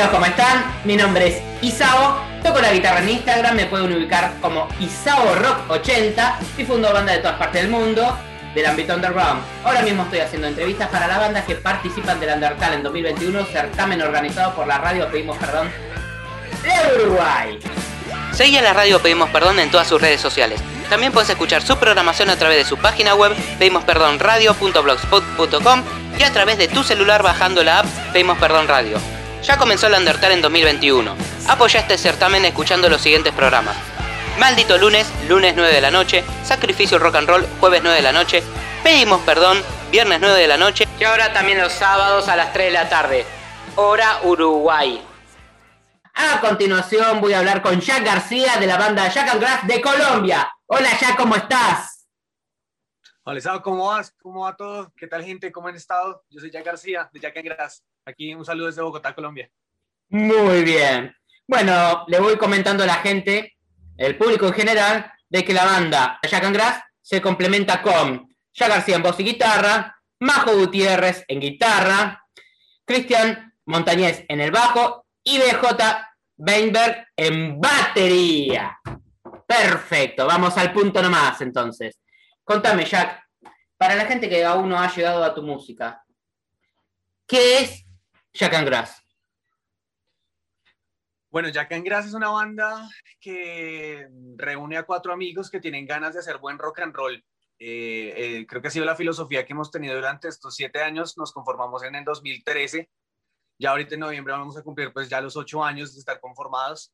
[0.00, 0.64] amigos, ¿cómo están?
[0.84, 5.68] Mi nombre es Isao, toco la guitarra en Instagram, me pueden ubicar como Isao Rock
[5.68, 8.16] 80 y fundo bandas de todas partes del mundo
[8.54, 9.42] del ámbito underground.
[9.62, 14.00] Ahora mismo estoy haciendo entrevistas para las bandas que participan del Undertale en 2021, certamen
[14.00, 15.70] organizado por la radio Pedimos Perdón
[16.62, 17.58] de Uruguay.
[18.32, 20.62] Seguí a la radio Pedimos Perdón en todas sus redes sociales.
[20.88, 25.82] También puedes escuchar su programación a través de su página web pedimosperdonradio.blogspot.com
[26.18, 28.96] y a través de tu celular bajando la app Pedimos Perdón Radio.
[29.42, 31.16] Ya comenzó el Undertale en 2021.
[31.48, 33.76] Apoya este certamen escuchando los siguientes programas.
[34.38, 38.12] Maldito lunes, lunes 9 de la noche, Sacrificio Rock and Roll, jueves 9 de la
[38.12, 38.42] noche,
[38.82, 42.66] Pedimos Perdón, viernes 9 de la noche y ahora también los sábados a las 3
[42.66, 43.26] de la tarde.
[43.76, 45.02] Hora Uruguay.
[46.14, 49.80] A continuación voy a hablar con Jack García de la banda Jack and Grass de
[49.80, 50.50] Colombia.
[50.66, 52.06] Hola Jack, ¿cómo estás?
[53.22, 54.14] Hola, ¿cómo vas?
[54.20, 54.92] ¿Cómo va todo?
[54.96, 55.52] ¿Qué tal, gente?
[55.52, 56.24] ¿Cómo han estado?
[56.30, 57.82] Yo soy Jack García, de Jack and Grass.
[58.10, 59.48] Aquí un saludo desde Bogotá, Colombia.
[60.08, 61.14] Muy bien.
[61.46, 63.56] Bueno, le voy comentando a la gente,
[63.96, 68.68] el público en general, de que la banda Jack and Grass se complementa con Jack
[68.68, 72.24] García en voz y guitarra, Majo Gutiérrez en guitarra,
[72.84, 75.78] Cristian Montañez en el bajo y BJ
[76.36, 78.76] Weinberg en batería.
[79.46, 82.00] Perfecto, vamos al punto nomás entonces.
[82.42, 83.22] Contame, Jack,
[83.76, 86.02] para la gente que aún no ha llegado a tu música,
[87.26, 87.86] ¿qué es
[88.32, 89.02] Jack and Grass?
[91.30, 92.88] Bueno, Jack and Grass es una banda
[93.20, 97.14] que reúne a cuatro amigos que tienen ganas de hacer buen rock and roll.
[97.58, 101.16] Eh, eh, creo que ha sido la filosofía que hemos tenido durante estos siete años.
[101.18, 102.90] Nos conformamos en el 2013.
[103.58, 106.92] Ya ahorita en noviembre vamos a cumplir pues ya los ocho años de estar conformados.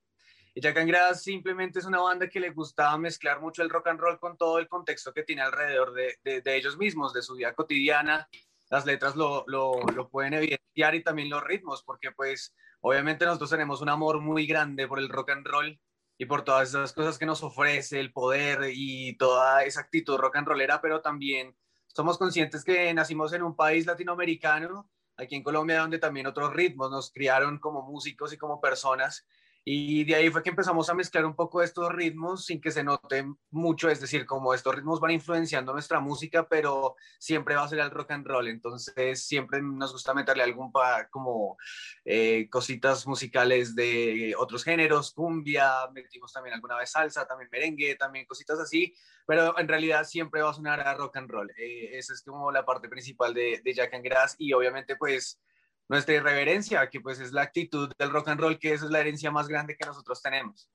[0.54, 4.00] Y Jack Grass simplemente es una banda que le gustaba mezclar mucho el rock and
[4.00, 7.36] roll con todo el contexto que tiene alrededor de, de, de ellos mismos, de su
[7.36, 8.26] vida cotidiana.
[8.70, 13.50] Las letras lo, lo, lo pueden evidenciar y también los ritmos, porque pues obviamente nosotros
[13.50, 15.80] tenemos un amor muy grande por el rock and roll
[16.18, 20.36] y por todas esas cosas que nos ofrece, el poder y toda esa actitud rock
[20.36, 21.56] and rollera, pero también
[21.86, 26.90] somos conscientes que nacimos en un país latinoamericano, aquí en Colombia, donde también otros ritmos
[26.90, 29.26] nos criaron como músicos y como personas.
[29.68, 32.84] Y de ahí fue que empezamos a mezclar un poco estos ritmos sin que se
[32.84, 37.68] note mucho, es decir, como estos ritmos van influenciando nuestra música, pero siempre va a
[37.68, 41.56] ser el rock and roll, entonces siempre nos gusta meterle algún pa, como
[42.04, 48.24] eh, cositas musicales de otros géneros, cumbia, metimos también alguna vez salsa, también merengue, también
[48.24, 48.94] cositas así,
[49.26, 51.50] pero en realidad siempre va a sonar a rock and roll.
[51.58, 55.40] Eh, esa es como la parte principal de, de Jack and Grass y obviamente pues
[55.88, 59.00] nuestra irreverencia, que pues es la actitud del rock and roll, que esa es la
[59.00, 60.68] herencia más grande que nosotros tenemos.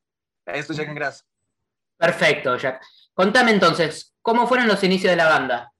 [0.45, 1.27] Esto es Jack and Grass.
[1.97, 2.83] Perfecto, Jack.
[3.13, 5.71] Contame entonces, ¿cómo fueron los inicios de la banda?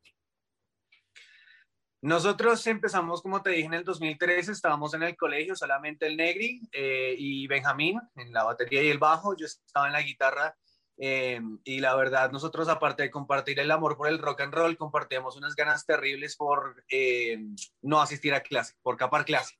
[2.03, 6.61] Nosotros empezamos, como te dije, en el 2013, estábamos en el colegio, solamente el Negri
[6.71, 10.55] eh, y Benjamín en la batería y el bajo, yo estaba en la guitarra
[10.97, 14.77] eh, y la verdad, nosotros aparte de compartir el amor por el rock and roll,
[14.77, 17.39] compartíamos unas ganas terribles por eh,
[17.81, 19.55] no asistir a clase, por capar clase.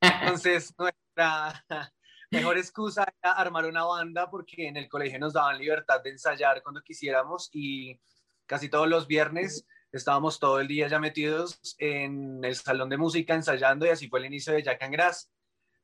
[0.00, 1.64] Entonces, nuestra
[2.30, 6.62] mejor excusa era armar una banda porque en el colegio nos daban libertad de ensayar
[6.62, 8.00] cuando quisiéramos y
[8.46, 13.34] casi todos los viernes estábamos todo el día ya metidos en el salón de música
[13.34, 15.30] ensayando y así fue el inicio de Jack and Grass.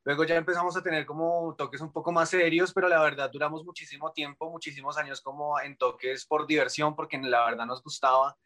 [0.04, 3.64] Luego ya empezamos a tener como toques un poco más serios, pero la verdad duramos
[3.64, 8.36] muchísimo tiempo, muchísimos años como en toques por diversión, porque la verdad nos gustaba.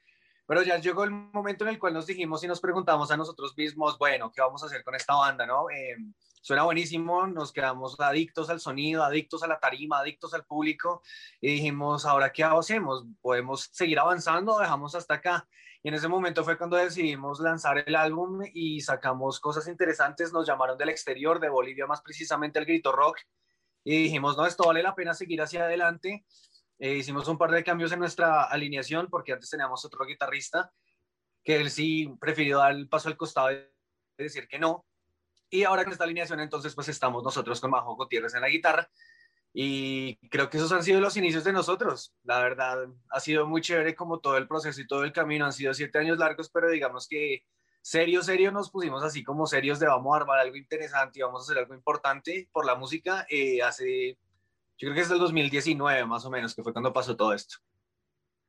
[0.46, 3.56] Pero ya llegó el momento en el cual nos dijimos y nos preguntamos a nosotros
[3.56, 5.44] mismos, bueno, ¿qué vamos a hacer con esta banda?
[5.44, 5.68] ¿no?
[5.70, 5.96] Eh,
[6.40, 11.02] suena buenísimo, nos quedamos adictos al sonido, adictos a la tarima, adictos al público
[11.40, 13.04] y dijimos, ¿ahora qué hacemos?
[13.20, 15.48] ¿Podemos seguir avanzando o dejamos hasta acá?
[15.86, 20.32] Y en ese momento fue cuando decidimos lanzar el álbum y sacamos cosas interesantes.
[20.32, 23.20] Nos llamaron del exterior, de Bolivia, más precisamente el Grito Rock.
[23.84, 26.26] Y dijimos, no, esto vale la pena seguir hacia adelante.
[26.80, 30.72] Eh, hicimos un par de cambios en nuestra alineación porque antes teníamos otro guitarrista
[31.44, 33.62] que él sí prefirió dar el paso al costado y
[34.18, 34.84] decir que no.
[35.50, 38.90] Y ahora con esta alineación entonces pues estamos nosotros con Majo Gutiérrez en la guitarra
[39.58, 42.14] y creo que esos han sido los inicios de nosotros.
[42.24, 45.46] La verdad, ha sido muy chévere como todo el proceso y todo el camino.
[45.46, 47.42] Han sido siete años largos, pero digamos que
[47.80, 51.40] serio, serio nos pusimos así como serios de vamos a armar algo interesante y vamos
[51.40, 54.18] a hacer algo importante por la música eh, hace,
[54.76, 57.56] yo creo que es del 2019 más o menos, que fue cuando pasó todo esto.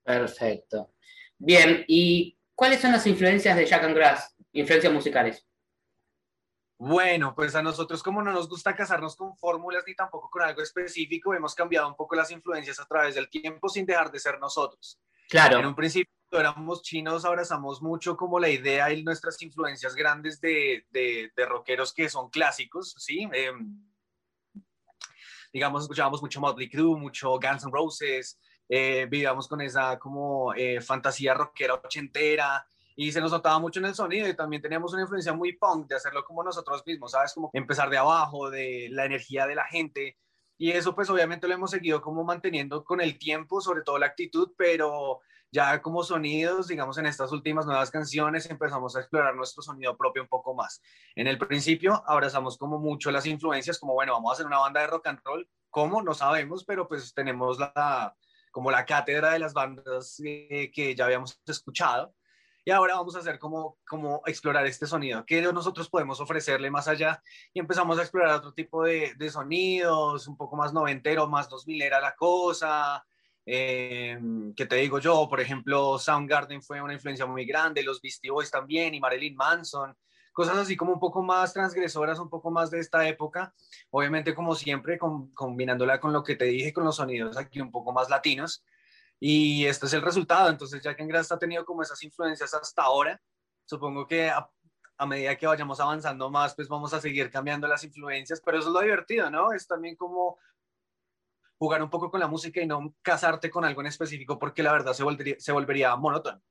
[0.03, 0.91] Perfecto.
[1.37, 4.35] Bien, ¿y cuáles son las influencias de Jack and Grass?
[4.51, 5.46] Influencias musicales.
[6.79, 10.61] Bueno, pues a nosotros como no nos gusta casarnos con fórmulas ni tampoco con algo
[10.61, 14.39] específico, hemos cambiado un poco las influencias a través del tiempo sin dejar de ser
[14.39, 14.99] nosotros.
[15.27, 15.57] Claro.
[15.59, 20.85] En un principio éramos chinos abrazamos mucho como la idea y nuestras influencias grandes de,
[20.91, 23.27] de, rockeros que son clásicos, ¿sí?
[23.31, 23.83] Em,
[25.51, 28.39] digamos, escuchábamos mucho Motley Crue, mucho Guns N' Roses,
[28.69, 33.85] eh, vivíamos con esa como eh, fantasía rockera ochentera y se nos notaba mucho en
[33.85, 37.33] el sonido y también teníamos una influencia muy punk de hacerlo como nosotros mismos, ¿sabes?
[37.33, 40.17] Como empezar de abajo, de la energía de la gente
[40.57, 44.07] y eso pues obviamente lo hemos seguido como manteniendo con el tiempo, sobre todo la
[44.07, 45.21] actitud, pero
[45.51, 50.23] ya como sonidos, digamos, en estas últimas nuevas canciones empezamos a explorar nuestro sonido propio
[50.23, 50.81] un poco más.
[51.15, 54.81] En el principio abrazamos como mucho las influencias, como bueno, vamos a hacer una banda
[54.81, 56.01] de rock and roll, ¿cómo?
[56.01, 58.15] No sabemos, pero pues tenemos la,
[58.51, 62.15] como la cátedra de las bandas eh, que ya habíamos escuchado.
[62.67, 66.89] Y ahora vamos a hacer como, como explorar este sonido, que nosotros podemos ofrecerle más
[66.89, 67.23] allá.
[67.53, 72.01] Y empezamos a explorar otro tipo de, sonidos, un poco más noventero, más 2000 era
[72.01, 73.05] la cosa,
[73.45, 74.19] eh,
[74.53, 78.51] que te digo yo, por ejemplo, Soundgarden fue una influencia muy grande, los Beastie Boys
[78.51, 79.95] también y Marilyn Manson,
[80.33, 83.53] cosas así como un poco más transgresoras, un poco más de esta época,
[83.91, 84.99] obviamente como siempre
[85.33, 88.65] combinándola con lo que te dije, con los sonidos aquí un poco más latinos,
[89.19, 92.83] y este es el resultado, entonces Jack and Grass ha tenido como esas influencias hasta
[92.83, 93.19] ahora,
[93.65, 94.49] supongo que a,
[94.97, 98.69] a medida que vayamos avanzando más, pues vamos a seguir cambiando las influencias, pero eso
[98.69, 99.51] es lo divertido, ¿no?
[99.53, 100.37] Es también como
[101.57, 104.71] jugar un poco con la música y no casarte con algo en específico porque la
[104.71, 106.41] verdad se volvería, se volvería monótono.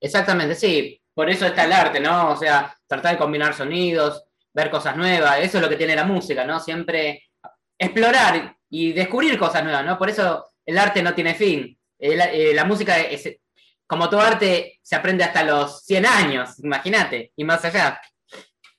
[0.00, 1.00] Exactamente, sí.
[1.14, 2.30] Por eso está el arte, ¿no?
[2.30, 6.04] O sea, tratar de combinar sonidos, ver cosas nuevas, eso es lo que tiene la
[6.04, 6.58] música, ¿no?
[6.58, 7.30] Siempre
[7.78, 9.98] explorar y descubrir cosas nuevas, ¿no?
[9.98, 11.78] Por eso el arte no tiene fin.
[12.04, 13.38] Eh, la música, es,
[13.86, 18.00] como todo arte, se aprende hasta los 100 años, imagínate, y más allá.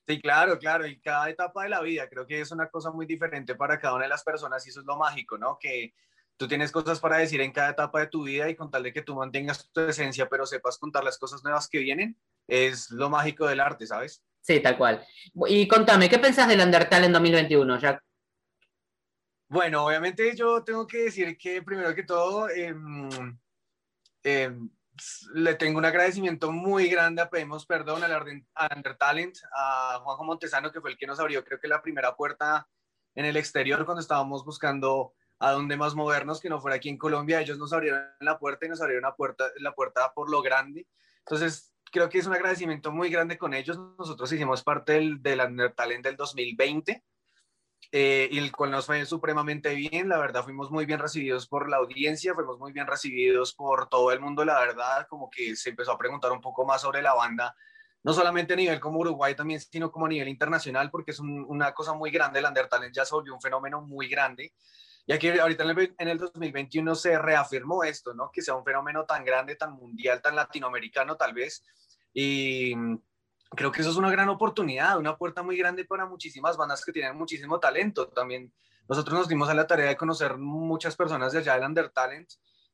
[0.05, 3.05] Sí, claro, claro, y cada etapa de la vida creo que es una cosa muy
[3.05, 5.57] diferente para cada una de las personas y eso es lo mágico, ¿no?
[5.57, 5.93] Que
[6.35, 8.91] tú tienes cosas para decir en cada etapa de tu vida y con tal de
[8.91, 13.09] que tú mantengas tu esencia, pero sepas contar las cosas nuevas que vienen, es lo
[13.09, 14.21] mágico del arte, ¿sabes?
[14.41, 15.05] Sí, tal cual.
[15.47, 18.03] Y contame, ¿qué pensás del Undertale en 2021, Jack?
[19.53, 22.73] Bueno, obviamente yo tengo que decir que primero que todo, eh,
[25.35, 28.43] le tengo un agradecimiento muy grande a Pedimos Perdón, al
[28.75, 32.67] Undertalent, a Juanjo Montesano, que fue el que nos abrió, creo que la primera puerta
[33.13, 36.97] en el exterior cuando estábamos buscando a dónde más movernos, que no fuera aquí en
[36.97, 37.39] Colombia.
[37.39, 40.87] Ellos nos abrieron la puerta y nos abrieron la puerta, la puerta por lo grande.
[41.19, 43.77] Entonces, creo que es un agradecimiento muy grande con ellos.
[43.99, 47.03] Nosotros hicimos parte del, del Undertalent del 2020
[47.95, 50.09] eh, y el cual nos fue supremamente bien.
[50.09, 54.11] La verdad, fuimos muy bien recibidos por la audiencia, fuimos muy bien recibidos por todo
[54.11, 54.43] el mundo.
[54.43, 57.55] La verdad, como que se empezó a preguntar un poco más sobre la banda,
[58.01, 61.71] no solamente a nivel como Uruguay también, sino como a nivel internacional, porque es una
[61.75, 62.39] cosa muy grande.
[62.39, 64.55] El Undertalent ya se volvió un fenómeno muy grande.
[65.05, 68.31] Y aquí ahorita en el, en el 2021 se reafirmó esto, ¿no?
[68.33, 71.63] Que sea un fenómeno tan grande, tan mundial, tan latinoamericano tal vez.
[72.11, 72.73] Y
[73.55, 76.91] creo que eso es una gran oportunidad, una puerta muy grande para muchísimas bandas que
[76.91, 78.07] tienen muchísimo talento.
[78.07, 78.51] También
[78.87, 82.29] nosotros nos dimos a la tarea de conocer muchas personas de allá del Undertalent,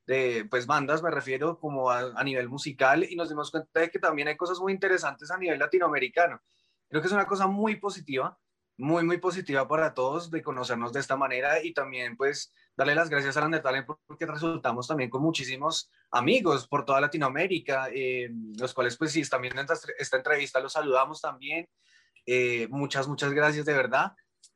[0.05, 3.99] de pues bandas me refiero como a, nivel musical y nos dimos cuenta de que
[3.99, 6.41] también hay cosas muy interesantes a nivel latinoamericano.
[6.87, 8.37] Creo que es una cosa muy positiva
[8.79, 13.09] muy, muy positiva para todos de conocernos de esta manera y también pues darle las
[13.09, 18.97] gracias a Landertalen porque resultamos también con muchísimos amigos por toda Latinoamérica, eh, los cuales
[18.97, 21.67] pues si están viendo esta, entrevista los saludamos también.
[22.25, 24.13] Eh, muchas, muchas gracias de verdad.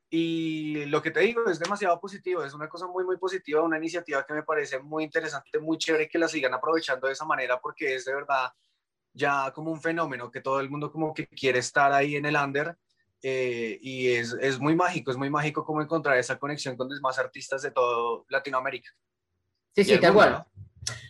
[0.09, 3.77] Y lo que te digo es demasiado positivo, es una cosa muy, muy positiva, una
[3.77, 7.59] iniciativa que me parece muy interesante, muy chévere que la sigan aprovechando de esa manera
[7.59, 8.51] porque es de verdad
[9.11, 12.35] ya como un fenómeno que todo el mundo como que quiere estar ahí en el
[12.35, 12.77] under
[13.25, 16.99] eh, y es, es, muy mágico, es muy mágico como encontrar esa conexión con los
[16.99, 18.91] más artistas de todo Latinoamérica.
[19.73, 20.43] Sí, sí, tal cual.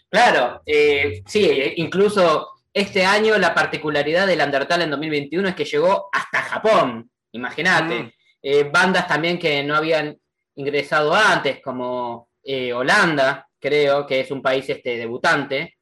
[0.09, 6.09] Claro, eh, sí, incluso este año la particularidad del Undertale en 2021 es que llegó
[6.13, 8.03] hasta Japón, imagínate.
[8.03, 8.11] Mm.
[8.43, 10.15] Eh, bandas también que no habían
[10.53, 12.29] ingresado antes, como
[12.75, 15.77] Holanda, creo que es un país este, debutante.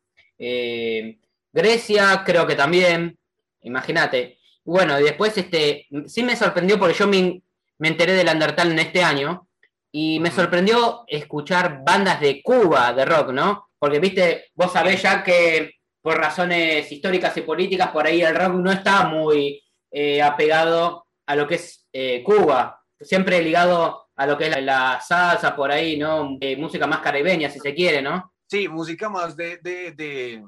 [1.52, 3.20] Grecia, creo que también,
[3.64, 4.38] imagínate.
[4.64, 7.42] Bueno, y después este, sí me sorprendió porque yo me,
[7.80, 9.48] enteré del Undertale en este año
[9.92, 13.70] y me sorprendió escuchar bandas de Cuba de rock, ¿no?
[13.80, 18.54] Porque, viste, vos sabés ya que por razones históricas y políticas, por ahí el rock
[18.54, 24.38] no está muy eh, apegado a lo que es eh, Cuba, siempre ligado a lo
[24.38, 26.38] que es la, salsa por ahí, ¿no?
[26.40, 28.34] Eh, música más caribeña, si se quiere, ¿no?
[28.48, 30.44] Sí, música más de, de,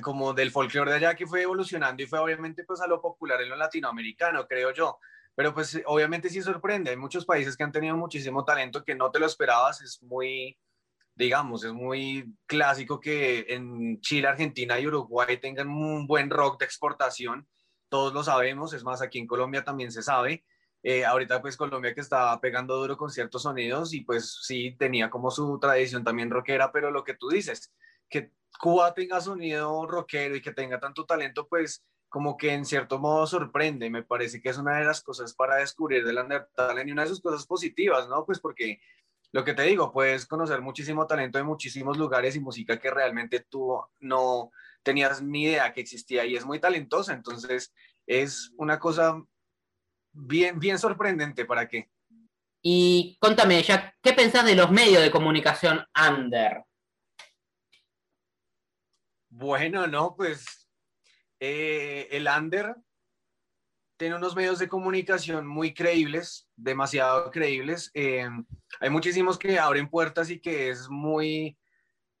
[0.00, 3.40] como del folclore de allá que fue evolucionando y fue obviamente pues a lo popular
[3.42, 4.98] en lo latinoamericano, creo yo.
[5.34, 9.10] Pero pues obviamente sí sorprende, hay muchos países que han tenido muchísimo talento que no
[9.10, 10.56] te lo esperabas, es muy,
[11.14, 16.66] digamos, es muy clásico que en Chile, Argentina y Uruguay tengan un buen rock de
[16.66, 17.48] exportación,
[17.88, 20.44] todos lo sabemos, es más, aquí en Colombia también se sabe.
[20.86, 25.08] Eh, ahorita pues Colombia que estaba pegando duro con ciertos sonidos y pues sí, tenía
[25.08, 27.72] como su tradición también rockera, pero lo que tú dices,
[28.08, 32.98] que Cuba tenga sonido rockero y que tenga tanto talento, pues como que en cierto
[32.98, 33.90] modo sorprende.
[33.90, 37.08] Me parece que es una de las cosas para descubrir del Undertale y una de
[37.08, 38.24] sus cosas positivas, ¿no?
[38.24, 38.80] Pues porque
[39.32, 43.40] lo que te digo, puedes conocer muchísimo talento de muchísimos lugares y música que realmente
[43.40, 44.52] tú no
[44.84, 47.12] tenías ni idea que existía y es muy talentosa.
[47.12, 47.74] Entonces,
[48.06, 49.20] es una cosa
[50.12, 51.90] bien, bien sorprendente para qué.
[52.62, 56.62] Y contame, ya, ¿qué pensás de los medios de comunicación under?
[59.36, 60.68] Bueno, no, pues
[61.40, 62.76] eh, el under
[63.96, 67.90] tiene unos medios de comunicación muy creíbles, demasiado creíbles.
[67.94, 68.28] Eh,
[68.78, 71.58] hay muchísimos que abren puertas y que es muy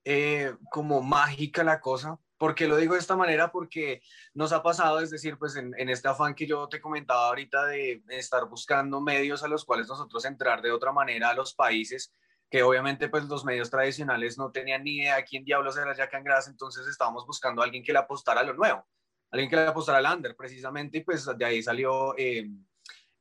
[0.04, 2.18] eh, como mágica la cosa.
[2.36, 3.52] ¿Por qué lo digo de esta manera?
[3.52, 4.02] Porque
[4.32, 7.66] nos ha pasado, es decir, pues en, en, este afán que yo te comentaba ahorita
[7.66, 12.12] de estar buscando medios a los cuales nosotros entrar de otra manera a los países,
[12.54, 16.46] que obviamente pues los medios tradicionales no tenían ni idea quién diablos era Jack Angras,
[16.46, 18.86] entonces estábamos buscando a alguien que le apostara a lo nuevo,
[19.32, 22.48] alguien que le apostara al under precisamente, y pues de ahí salió, eh,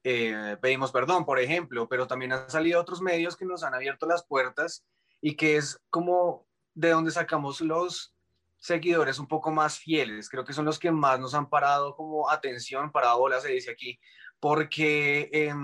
[0.04, 4.06] eh, pedimos perdón, por ejemplo, pero también han salido otros medios que nos han abierto
[4.06, 4.86] las puertas
[5.20, 8.16] y que es como de donde sacamos los
[8.60, 12.30] seguidores un poco más fieles, creo que son los que más nos han parado como
[12.30, 14.00] atención, parado bola se dice aquí,
[14.40, 15.32] porque...
[15.34, 15.56] Eh,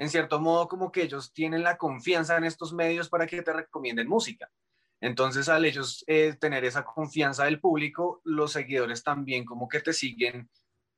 [0.00, 3.52] en cierto modo como que ellos tienen la confianza en estos medios para que te
[3.52, 4.50] recomienden música.
[4.98, 9.92] Entonces, al ellos eh, tener esa confianza del público, los seguidores también como que te
[9.92, 10.48] siguen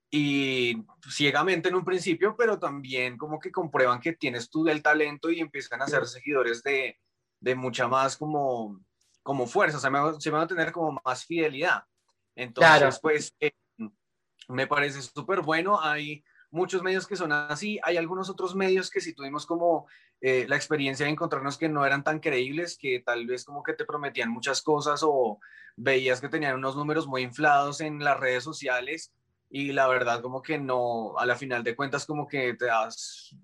[0.08, 5.30] y ciegamente en un principio, pero también como que comprueban que tienes tú el talento
[5.30, 6.96] y empiezan a ser seguidores de,
[7.40, 8.84] de mucha más como,
[9.24, 11.82] como fuerza, o sea, se van a tener como más fidelidad.
[12.36, 13.50] Entonces, pues, eh,
[14.46, 15.80] me parece súper bueno.
[15.80, 19.86] Hay muchos medios que son así, hay algunos otros medios que si tuvimos como
[20.20, 23.72] eh, la experiencia de encontrarnos que no eran tan creíbles, que tal vez como que
[23.72, 25.40] te prometían muchas cosas o
[25.76, 29.12] veías que tenían unos números muy inflados en las redes sociales
[29.48, 33.34] y la verdad como que no, a la final de cuentas como que te das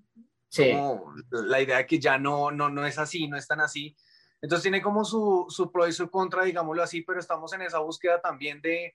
[1.30, 3.96] la idea de que ya no, no, no es así, no es tan así.
[4.40, 7.80] Entonces tiene como su, su pro y su contra, digámoslo así, pero estamos en esa
[7.80, 8.94] búsqueda también de,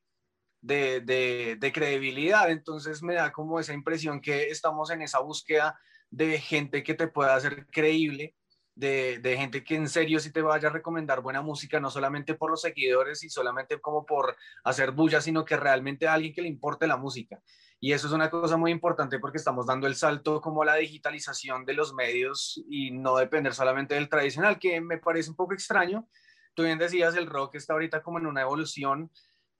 [0.63, 2.49] de, de, credibilidad.
[2.49, 5.77] Entonces me da como esa impresión que estamos en esa búsqueda
[6.09, 8.35] de gente que te pueda hacer creíble,
[8.75, 12.33] de, de, gente que en serio sí te vaya a recomendar buena música, no solamente
[12.33, 16.41] por los seguidores y solamente como por hacer bulla, sino que realmente a alguien que
[16.41, 17.39] le importe la música.
[17.79, 21.65] Y eso es una cosa muy importante porque estamos dando el salto como la digitalización
[21.65, 26.07] de los medios y no depender solamente del tradicional, que me parece un poco extraño.
[26.53, 29.11] Tú bien decías, el rock está ahorita como en una evolución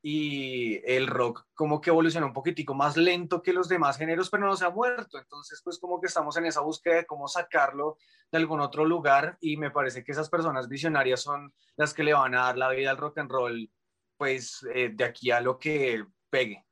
[0.06, 4.46] y el rock como que evoluciona un poquitico más lento que los demás géneros, pero
[4.46, 5.18] no se ha muerto.
[5.18, 7.98] Entonces, pues como que estamos en esa búsqueda de cómo sacarlo
[8.30, 12.14] de algún otro lugar y me parece que esas personas visionarias son las que le
[12.14, 13.72] van a dar la vida al rock and roll,
[14.18, 16.66] pues eh, de aquí a lo que pegue.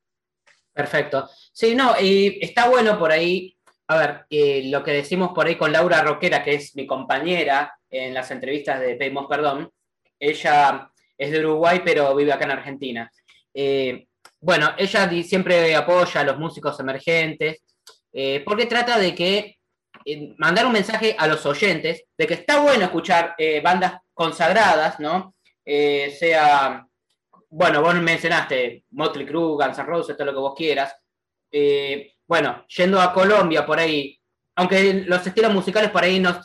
[0.70, 1.26] Perfecto.
[1.52, 3.56] Sí, no, y está bueno por ahí,
[3.88, 7.78] a ver, eh, lo que decimos por ahí con Laura Roquera, que es mi compañera
[7.88, 9.72] en las entrevistas de Pedimos Perdón,
[10.18, 13.10] ella es de Uruguay, pero vive acá en Argentina.
[13.54, 14.06] Eh,
[14.40, 17.62] bueno, ella siempre apoya a los músicos emergentes,
[18.12, 19.58] eh, porque trata de que
[20.04, 25.34] eh, mandar un mensaje a los oyentes de que está bueno escuchar bandas consagradas, ¿no?
[25.64, 26.84] sea,
[27.50, 30.94] bueno, vos mencionaste Motley Crue, Guns N' Roses, todo lo que vos quieras.
[32.26, 34.18] bueno, yendo a Colombia por ahí,
[34.56, 36.40] aunque los estilos musicales por ahí no,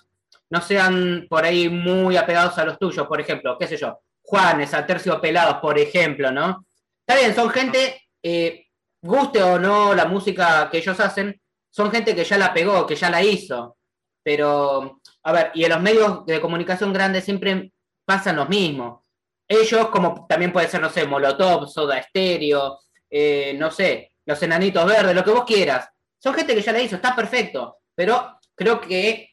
[0.49, 4.73] no sean por ahí muy apegados a los tuyos, por ejemplo, qué sé yo, Juanes,
[4.73, 4.85] a
[5.21, 6.66] Pelados, por ejemplo, ¿no?
[7.07, 8.65] Está bien, son gente, eh,
[9.01, 12.97] guste o no la música que ellos hacen, son gente que ya la pegó, que
[12.97, 13.77] ya la hizo.
[14.21, 17.71] Pero, a ver, y en los medios de comunicación grandes siempre
[18.03, 19.05] pasan los mismos.
[19.47, 24.85] Ellos, como también puede ser, no sé, Molotov, Soda Stereo, eh, no sé, los enanitos
[24.85, 25.89] verdes, lo que vos quieras.
[26.21, 27.77] Son gente que ya la hizo, está perfecto.
[27.95, 29.29] Pero creo que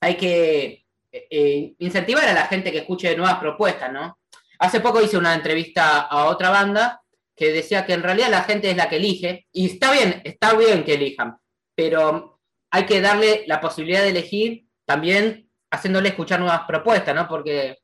[0.00, 4.18] hay que eh, incentivar a la gente que escuche nuevas propuestas, ¿no?
[4.58, 7.01] Hace poco hice una entrevista a otra banda
[7.34, 10.54] que decía que en realidad la gente es la que elige, y está bien, está
[10.54, 11.38] bien que elijan,
[11.74, 17.26] pero hay que darle la posibilidad de elegir también haciéndole escuchar nuevas propuestas, ¿no?
[17.28, 17.78] Porque,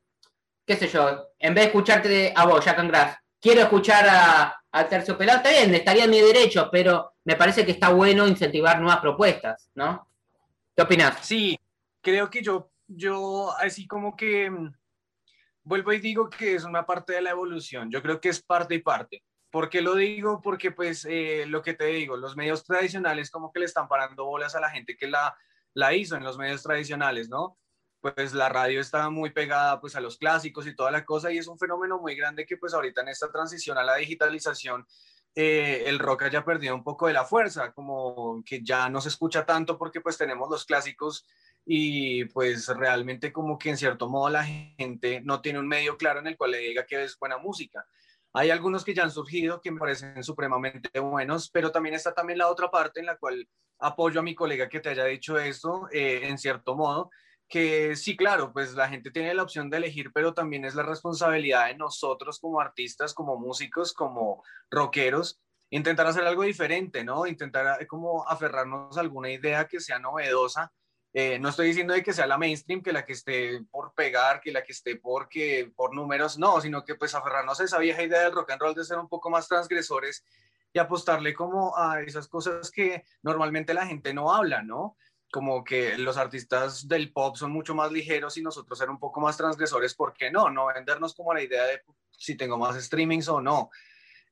[0.66, 2.92] qué sé yo, en vez de escucharte a vos, Jack and
[3.40, 7.72] quiero escuchar a, al Pelado, está bien, estaría en mi derecho, pero me parece que
[7.72, 10.08] está bueno incentivar nuevas propuestas, ¿no?
[10.76, 11.18] ¿Qué opinas?
[11.22, 11.58] Sí,
[12.00, 14.50] creo que yo, yo así como que
[15.62, 17.90] vuelvo y digo que es una parte de la evolución.
[17.90, 19.22] Yo creo que es parte y parte.
[19.50, 20.40] ¿Por qué lo digo?
[20.42, 24.26] Porque pues eh, lo que te digo, los medios tradicionales como que le están parando
[24.26, 25.36] bolas a la gente que la,
[25.74, 27.58] la hizo en los medios tradicionales, ¿no?
[28.00, 31.38] Pues la radio está muy pegada pues a los clásicos y toda la cosa y
[31.38, 34.86] es un fenómeno muy grande que pues ahorita en esta transición a la digitalización
[35.34, 39.08] eh, el rock haya perdido un poco de la fuerza, como que ya no se
[39.08, 41.26] escucha tanto porque pues tenemos los clásicos
[41.64, 46.20] y pues realmente como que en cierto modo la gente no tiene un medio claro
[46.20, 47.86] en el cual le diga que es buena música.
[48.38, 52.38] Hay algunos que ya han surgido que me parecen supremamente buenos, pero también está también
[52.38, 53.48] la otra parte en la cual
[53.80, 57.10] apoyo a mi colega que te haya dicho esto, eh, en cierto modo,
[57.48, 60.84] que sí, claro, pues la gente tiene la opción de elegir, pero también es la
[60.84, 65.40] responsabilidad de nosotros como artistas, como músicos, como rockeros,
[65.70, 67.26] intentar hacer algo diferente, ¿no?
[67.26, 70.70] Intentar eh, como aferrarnos a alguna idea que sea novedosa.
[71.12, 74.40] Eh, no estoy diciendo de que sea la mainstream, que la que esté por pegar,
[74.40, 78.02] que la que esté porque, por números, no, sino que pues aferrarnos a esa vieja
[78.02, 80.24] idea del rock and roll de ser un poco más transgresores
[80.72, 84.96] y apostarle como a esas cosas que normalmente la gente no habla, ¿no?
[85.30, 89.20] como que los artistas del pop son mucho más ligeros y nosotros ser un poco
[89.20, 90.50] más transgresores, ¿por qué no?
[90.50, 93.70] No vendernos como la idea de si tengo más streamings o no.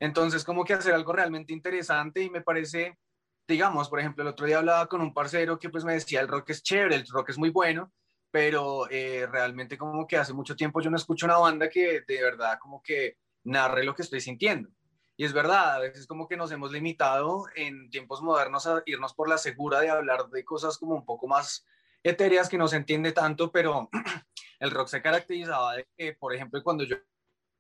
[0.00, 2.98] Entonces, como que hacer algo realmente interesante y me parece,
[3.46, 6.28] digamos, por ejemplo, el otro día hablaba con un parcero que pues me decía, el
[6.28, 7.92] rock es chévere, el rock es muy bueno,
[8.30, 12.22] pero eh, realmente como que hace mucho tiempo yo no escucho una banda que de
[12.22, 14.70] verdad como que narre lo que estoy sintiendo.
[15.16, 19.14] Y es verdad, a veces como que nos hemos limitado en tiempos modernos a irnos
[19.14, 21.64] por la segura de hablar de cosas como un poco más
[22.02, 23.88] etéreas que no se entiende tanto, pero
[24.60, 26.96] el rock se caracterizaba de que, por ejemplo, cuando yo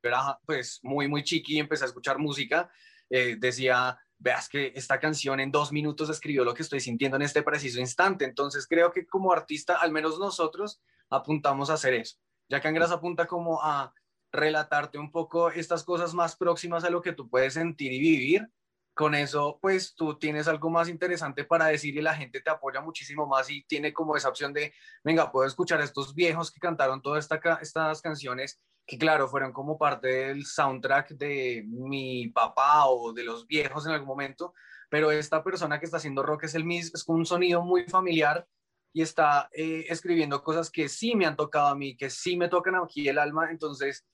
[0.02, 2.70] era pues muy, muy chiqui y empecé a escuchar música,
[3.08, 7.22] eh, decía, veas que esta canción en dos minutos escribió lo que estoy sintiendo en
[7.22, 8.24] este preciso instante.
[8.24, 12.16] Entonces creo que como artista, al menos nosotros, apuntamos a hacer eso.
[12.48, 13.92] Ya que Angras apunta como a
[14.32, 18.48] relatarte un poco estas cosas más próximas a lo que tú puedes sentir y vivir.
[18.94, 22.80] Con eso, pues tú tienes algo más interesante para decir y la gente te apoya
[22.80, 24.72] muchísimo más y tiene como esa opción de,
[25.04, 29.52] venga, puedo escuchar a estos viejos que cantaron todas esta, estas canciones que claro, fueron
[29.52, 34.54] como parte del soundtrack de mi papá o de los viejos en algún momento,
[34.88, 37.84] pero esta persona que está haciendo rock es el mismo, es con un sonido muy
[37.84, 38.46] familiar
[38.92, 42.48] y está eh, escribiendo cosas que sí me han tocado a mí, que sí me
[42.48, 44.06] tocan aquí el alma, entonces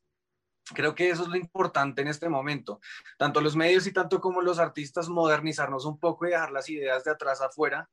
[0.74, 2.80] Creo que eso es lo importante en este momento,
[3.18, 7.02] tanto los medios y tanto como los artistas, modernizarnos un poco y dejar las ideas
[7.04, 7.90] de atrás afuera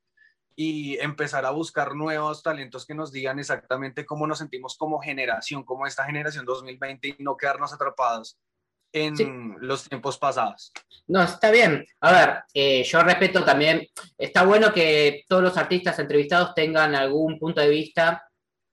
[0.61, 5.63] y empezar a buscar nuevos talentos que nos digan exactamente cómo nos sentimos como generación,
[5.63, 8.37] como esta generación 2020 y no quedarnos atrapados
[8.91, 10.73] en los tiempos pasados.
[11.07, 11.87] No, está bien.
[12.01, 17.39] A ver, eh, yo respeto también, está bueno que todos los artistas entrevistados tengan algún
[17.39, 18.29] punto de vista,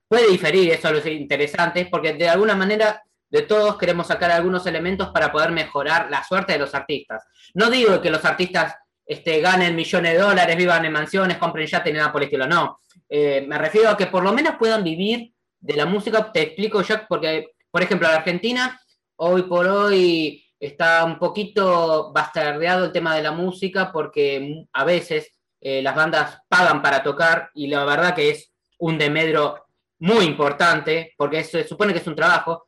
[0.09, 4.66] puede diferir, eso es lo interesante, porque de alguna manera de todos queremos sacar algunos
[4.66, 7.25] elementos para poder mejorar la suerte de los artistas.
[7.55, 8.75] No digo que los artistas
[9.07, 12.47] este, ganen millones de dólares, vivan en mansiones, compren ya, ni nada por el estilo,
[12.47, 12.81] no.
[13.09, 16.33] Eh, me refiero a que por lo menos puedan vivir de la música.
[16.33, 18.81] Te explico yo, porque, por ejemplo, la Argentina,
[19.16, 25.38] hoy por hoy está un poquito bastardeado el tema de la música porque a veces
[25.61, 29.66] eh, las bandas pagan para tocar y la verdad que es un demedro
[29.99, 32.66] muy importante porque se supone que es un trabajo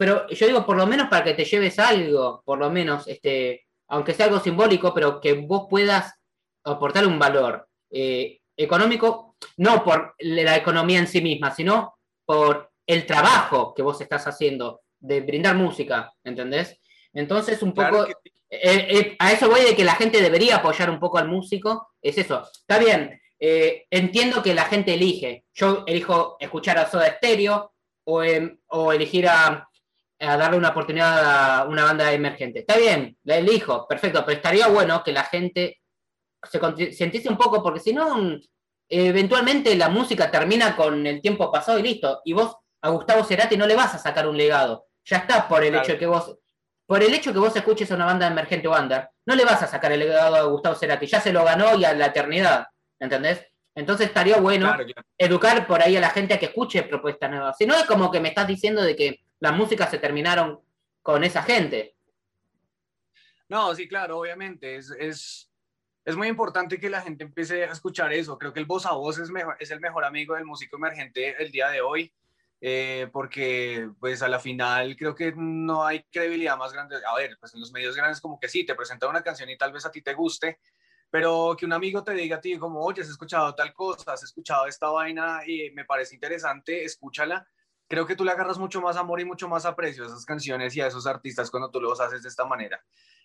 [0.00, 3.66] pero yo digo, por lo menos para que te lleves algo, por lo menos, este,
[3.90, 6.14] aunque sea algo simbólico, pero que vos puedas
[6.64, 13.04] aportar un valor eh, económico, no por la economía en sí misma, sino por el
[13.04, 16.78] trabajo que vos estás haciendo de brindar música, ¿entendés?
[17.12, 18.14] Entonces, un poco, eh,
[18.50, 22.16] eh, a eso voy de que la gente debería apoyar un poco al músico, es
[22.16, 22.48] eso.
[22.52, 25.46] Está bien, entiendo que la gente elige.
[25.54, 27.72] Yo elijo escuchar a Soda Stereo
[28.04, 28.22] o,
[28.68, 29.69] o elegir a,
[30.20, 32.60] a darle una oportunidad a una banda emergente.
[32.60, 35.80] Está bien, la elijo, perfecto, pero estaría bueno que la gente
[36.42, 38.38] se concientice un poco, porque si no,
[38.88, 42.20] eventualmente la música termina con el tiempo pasado y listo.
[42.24, 44.86] Y vos a Gustavo Cerati no le vas a sacar un legado.
[45.04, 46.38] Ya está por el hecho que vos,
[46.86, 49.62] por el hecho que vos escuches a una banda emergente o banda, no le vas
[49.62, 52.66] a sacar el legado a Gustavo Cerati, ya se lo ganó y a la eternidad,
[52.98, 53.46] ¿entendés?
[53.74, 54.76] Entonces estaría bueno
[55.16, 57.56] educar por ahí a la gente a que escuche propuestas nuevas.
[57.56, 60.60] Si no es como que me estás diciendo de que las músicas se terminaron
[61.02, 61.96] con esa gente.
[63.48, 64.76] No, sí, claro, obviamente.
[64.76, 64.94] Es,
[66.04, 68.38] es, muy importante que la gente empiece a escuchar eso.
[68.38, 71.50] Creo que el voz a voz es, es el mejor amigo del músico emergente el
[71.50, 72.12] día de hoy.
[72.62, 76.96] Eh, porque pues a la final creo que no hay credibilidad más grande.
[77.06, 79.56] A ver, pues en los medios grandes como que sí, te presentan una canción y
[79.56, 80.60] tal vez a ti te guste,
[81.08, 84.22] pero que un amigo te diga a ti como, oye, has escuchado tal cosa, has
[84.22, 87.48] escuchado esta vaina y me parece interesante, escúchala
[87.90, 90.76] creo que tú le agarras mucho más amor y mucho más aprecio a esas canciones
[90.76, 92.80] y a esos artistas cuando tú los haces de esta manera.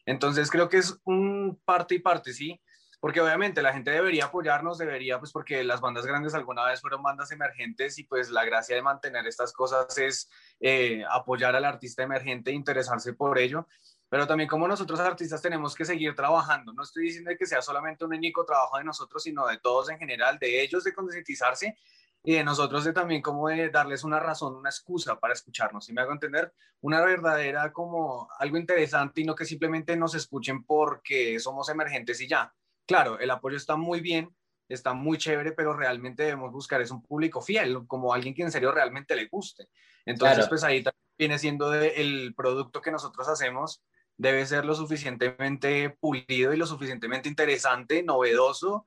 [0.08, 2.60] Entonces creo que es un parte y parte, ¿sí?
[2.99, 7.04] Porque obviamente la gente debería apoyarnos, debería, pues porque las bandas grandes alguna vez fueron
[7.04, 12.01] bandas emergentes y pues la gracia de mantener estas cosas es eh, apoyar al artista
[12.01, 13.67] emergente e interesarse por ello.
[14.10, 16.73] Pero también como nosotros artistas tenemos que seguir trabajando.
[16.73, 19.99] No estoy diciendo que sea solamente un único trabajo de nosotros, sino de todos en
[19.99, 21.78] general, de ellos de concientizarse
[22.25, 25.85] y de nosotros de también como de darles una razón, una excusa para escucharnos.
[25.85, 30.63] Si me hago entender, una verdadera como algo interesante y no que simplemente nos escuchen
[30.63, 32.53] porque somos emergentes y ya.
[32.85, 34.35] Claro, el apoyo está muy bien,
[34.67, 38.51] está muy chévere, pero realmente debemos buscar es un público fiel, como alguien que en
[38.51, 39.69] serio realmente le guste.
[40.05, 40.83] Entonces, pues ahí
[41.17, 43.83] viene siendo el producto que nosotros hacemos
[44.17, 48.85] debe ser lo suficientemente pulido y lo suficientemente interesante, novedoso,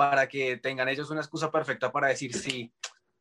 [0.00, 2.72] para que tengan ellos una excusa perfecta para decir sí,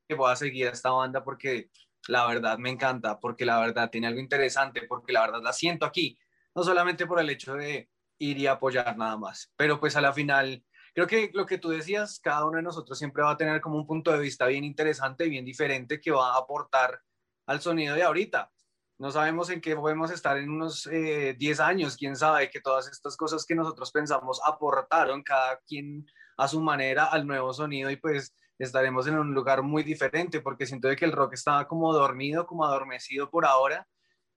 [0.08, 1.70] que voy a seguir a esta banda porque
[2.08, 5.86] la verdad me encanta, porque la verdad tiene algo interesante, porque la verdad la siento
[5.86, 6.18] aquí,
[6.56, 7.90] no solamente por el hecho de
[8.20, 10.64] ir y apoyar nada más, pero pues a la final,
[10.94, 13.76] creo que lo que tú decías, cada uno de nosotros siempre va a tener como
[13.76, 17.02] un punto de vista bien interesante, bien diferente que va a aportar
[17.46, 18.50] al sonido de ahorita.
[19.00, 22.88] No sabemos en qué podemos estar en unos 10 eh, años, quién sabe que todas
[22.88, 26.06] estas cosas que nosotros pensamos aportaron cada quien
[26.40, 30.66] a su manera al nuevo sonido y pues estaremos en un lugar muy diferente porque
[30.66, 33.86] siento de que el rock estaba como dormido, como adormecido por ahora,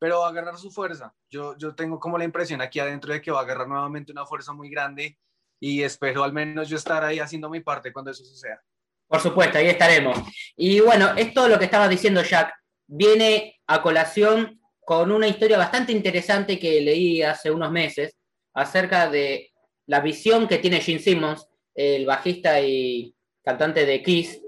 [0.00, 1.14] pero va a agarrar su fuerza.
[1.30, 4.26] Yo, yo tengo como la impresión aquí adentro de que va a agarrar nuevamente una
[4.26, 5.16] fuerza muy grande
[5.60, 8.60] y espero al menos yo estar ahí haciendo mi parte cuando eso suceda.
[9.06, 10.18] Por supuesto, ahí estaremos.
[10.56, 12.52] Y bueno, esto lo que estaba diciendo Jack
[12.88, 18.16] viene a colación con una historia bastante interesante que leí hace unos meses
[18.54, 19.52] acerca de
[19.86, 24.40] la visión que tiene Gene Simmons el bajista y cantante de Kiss,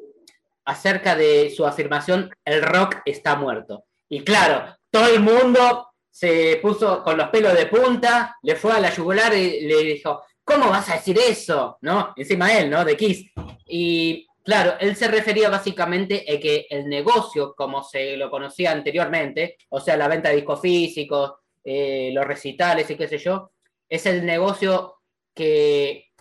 [0.65, 3.85] acerca de su afirmación, el rock está muerto.
[4.09, 8.81] Y claro, todo el mundo se puso con los pelos de punta, le fue a
[8.81, 11.79] la yugular y le dijo, ¿cómo vas a decir eso?
[11.83, 12.13] ¿No?
[12.17, 12.85] Encima él, ¿no?
[12.85, 13.33] De Kiss.
[13.67, 19.57] Y claro, él se refería básicamente a que el negocio, como se lo conocía anteriormente,
[19.71, 21.33] o sea, la venta de discos físicos,
[21.65, 23.51] eh, los recitales y qué sé yo,
[23.89, 24.97] es el negocio
[25.35, 26.13] que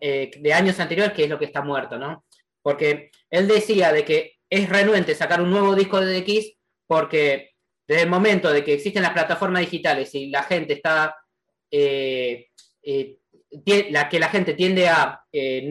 [0.00, 2.24] eh, de, años anteriores, que es lo que está muerto, ¿no?
[2.62, 7.50] Porque él decía de que es renuente sacar un nuevo disco de X porque
[7.86, 11.16] desde el momento de que existen las plataformas digitales y la gente está,
[11.70, 12.48] eh,
[12.82, 13.18] eh,
[13.90, 15.24] la que la gente tiende a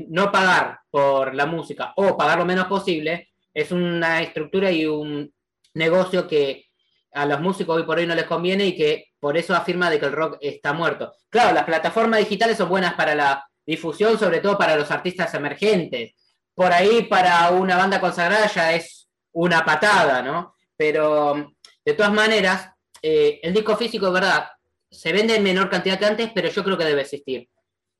[0.10, 5.34] no pagar por la música o pagar lo menos posible, es una estructura y un
[5.74, 6.70] negocio que
[7.14, 10.00] a los músicos hoy por hoy no les conviene y que por eso afirma de
[10.00, 11.14] que el rock está muerto.
[11.30, 16.14] Claro, las plataformas digitales son buenas para la difusión, sobre todo para los artistas emergentes.
[16.56, 20.56] Por ahí para una banda consagrada ya es una patada, ¿no?
[20.76, 21.54] Pero
[21.86, 24.50] de todas maneras, eh, el disco físico, verdad,
[24.90, 27.48] se vende en menor cantidad que antes, pero yo creo que debe existir.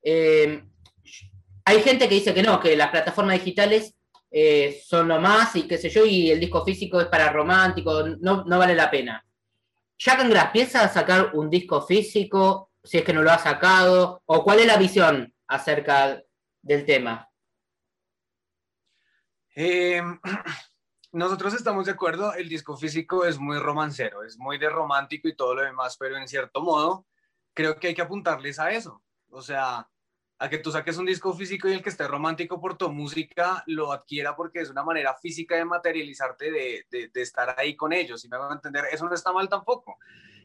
[0.02, 0.64] Eh,
[1.66, 3.94] hay gente que dice que no, que las plataformas digitales
[4.32, 8.04] eh, son lo más y qué sé yo, y el disco físico es para romántico,
[8.20, 9.24] no, no vale la pena.
[10.00, 14.44] Jack Grass piensa sacar un disco físico, si es que no lo ha sacado, o
[14.44, 16.24] cuál es la visión acerca
[16.62, 17.30] del tema?
[19.56, 20.20] Em,
[21.12, 25.36] nosotros estamos de acuerdo, el disco físico es muy romancero, es muy de romántico y
[25.36, 27.06] todo lo demás, pero en cierto modo
[27.54, 29.04] creo que hay que apuntarles a eso.
[29.32, 29.90] O sea,
[30.38, 33.64] a que tú saques un disco físico y el que esté romántico por tu música
[33.68, 38.24] lo adquiera porque es una manera física de materializarte, de, de, estar ahí con ellos.
[38.24, 39.98] Y me van a entender, eso no está mal tampoco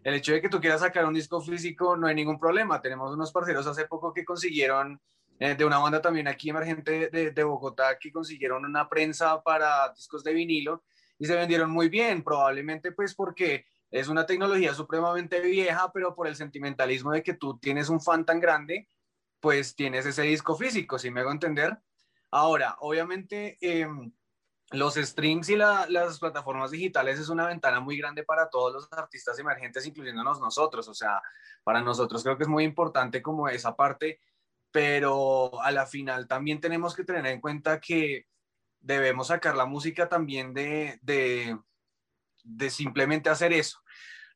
[0.05, 2.81] el hecho de que tú quieras sacar un disco físico no hay ningún problema.
[2.81, 5.01] Tenemos unos parceros hace poco que consiguieron,
[5.39, 10.23] eh, de una banda también aquí emergente de, Bogotá, que consiguieron una prensa para discos
[10.23, 10.85] de vinilo
[11.19, 16.27] y se vendieron muy bien, probablemente pues porque es una tecnología supremamente vieja, pero por
[16.27, 18.89] el sentimentalismo de que tú tienes un fan tan grande,
[19.41, 21.79] pues tienes ese disco físico, si me hago entender.
[22.31, 23.57] Ahora, obviamente...
[23.61, 23.89] Eh,
[24.71, 29.39] los streams y las plataformas digitales es una ventana muy grande para todos los artistas
[29.39, 30.89] emergentes, incluyéndonos nosotros.
[30.89, 31.23] O sea,
[31.63, 34.21] para nosotros creo que es muy importante como esa parte,
[34.71, 38.27] pero a la final también tenemos que tener en cuenta que
[38.81, 43.81] debemos sacar la música también de, de, simplemente hacer eso.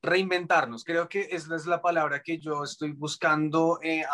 [0.01, 4.05] Reinventarnos, creo que esa es la palabra que yo estoy buscando, eh,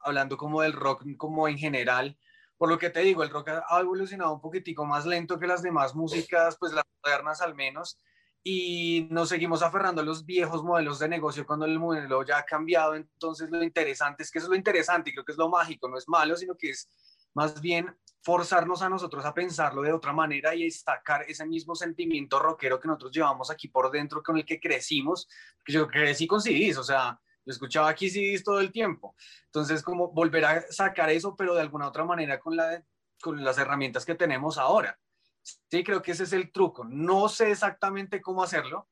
[0.00, 2.18] hablando como del rock como en general,
[2.60, 5.62] por lo que te digo, el rock ha evolucionado un poquitico más lento que las
[5.62, 7.98] demás músicas, pues las modernas al menos,
[8.44, 12.44] y nos seguimos aferrando a los viejos modelos de negocio cuando el modelo ya ha
[12.44, 12.94] cambiado.
[12.96, 15.88] Entonces lo interesante es que eso es lo interesante y creo que es lo mágico,
[15.88, 16.90] no es malo, sino que es
[17.32, 22.38] más bien forzarnos a nosotros a pensarlo de otra manera y destacar ese mismo sentimiento
[22.40, 25.26] rockero que nosotros llevamos aquí por dentro, con el que crecimos,
[25.64, 29.14] que yo crecí con CDs, o sea, yo escuchaba aquí CDs todo el tiempo.
[29.46, 32.84] Entonces, como volver a sacar eso, pero de alguna otra manera con, la,
[33.20, 34.98] con las herramientas que tenemos ahora.
[35.42, 36.84] Sí, creo que ese es el truco.
[36.84, 38.88] No sé exactamente cómo hacerlo.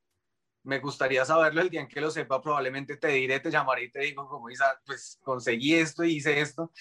[0.65, 2.41] Me gustaría saberlo el día en que lo sepa.
[2.41, 4.49] Probablemente te diré, te llamaré y te digo, como
[4.85, 6.73] pues conseguí esto y hice esto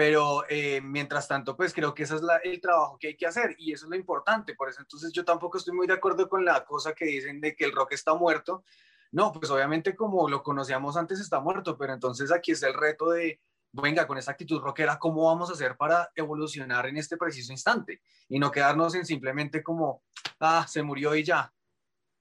[0.00, 3.54] pero eh, mientras tanto, pues creo que ese es el trabajo que hay que hacer
[3.58, 4.54] y eso es lo importante.
[4.54, 7.54] Por eso entonces yo tampoco estoy muy de acuerdo con la cosa que dicen de
[7.54, 8.64] que el rock está muerto.
[9.12, 13.10] No, pues obviamente como lo conocíamos antes está muerto, pero entonces aquí es el reto
[13.10, 13.40] de,
[13.72, 18.02] venga, con esa actitud rockera, ¿cómo vamos a hacer para evolucionar en este preciso instante?
[18.28, 20.02] Y no quedarnos en simplemente como,
[20.38, 21.52] ah, se murió y ya.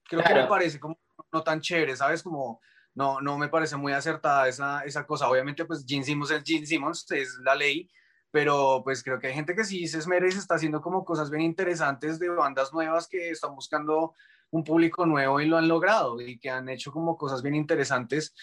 [0.03, 0.97] Creo que me parece como
[1.31, 2.23] no tan chévere, ¿sabes?
[2.23, 2.59] Como
[2.95, 5.29] no, no me parece muy acertada esa, esa cosa.
[5.29, 7.89] Obviamente, pues Gene Simmons es Gene Simmons, es la ley,
[8.31, 11.05] pero pues creo que hay gente que sí se esmera y se está haciendo como
[11.05, 14.15] cosas bien interesantes de bandas nuevas que están buscando
[14.51, 18.33] un público nuevo y lo han logrado y que han hecho como cosas bien interesantes.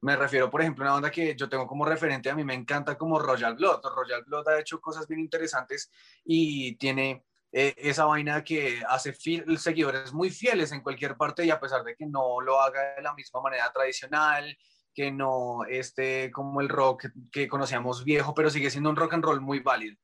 [0.00, 2.54] Me refiero, por ejemplo, a una banda que yo tengo como referente, a mí me
[2.54, 3.80] encanta como Royal Blood.
[3.94, 5.90] Royal Blood ha hecho cosas bien interesantes
[6.24, 9.14] y tiene eh, esa vaina que hace
[9.56, 13.02] seguidores muy fieles en cualquier parte y a pesar de que no lo haga de
[13.02, 14.56] la misma manera tradicional,
[14.94, 19.24] que no esté como el rock que conocíamos viejo, pero sigue siendo un rock and
[19.24, 19.96] roll muy válido.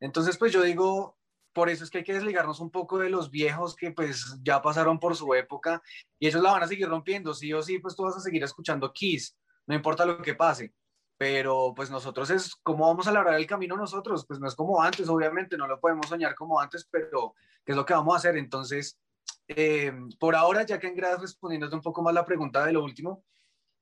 [0.00, 1.17] Entonces, pues yo digo,
[1.58, 4.62] por eso es que hay que desligarnos un poco de los viejos que pues ya
[4.62, 5.82] pasaron por su época
[6.16, 8.44] y ellos la van a seguir rompiendo, sí o sí, pues tú vas a seguir
[8.44, 10.72] escuchando Kiss, no importa lo que pase
[11.16, 14.80] pero pues nosotros es cómo vamos a labrar el camino nosotros, pues no es como
[14.80, 17.34] antes, obviamente, no lo podemos soñar como antes, pero
[17.66, 18.36] ¿qué es lo que vamos a hacer?
[18.36, 19.00] Entonces,
[19.48, 22.84] eh, por ahora, ya que en grado respondiéndote un poco más la pregunta de lo
[22.84, 23.24] último,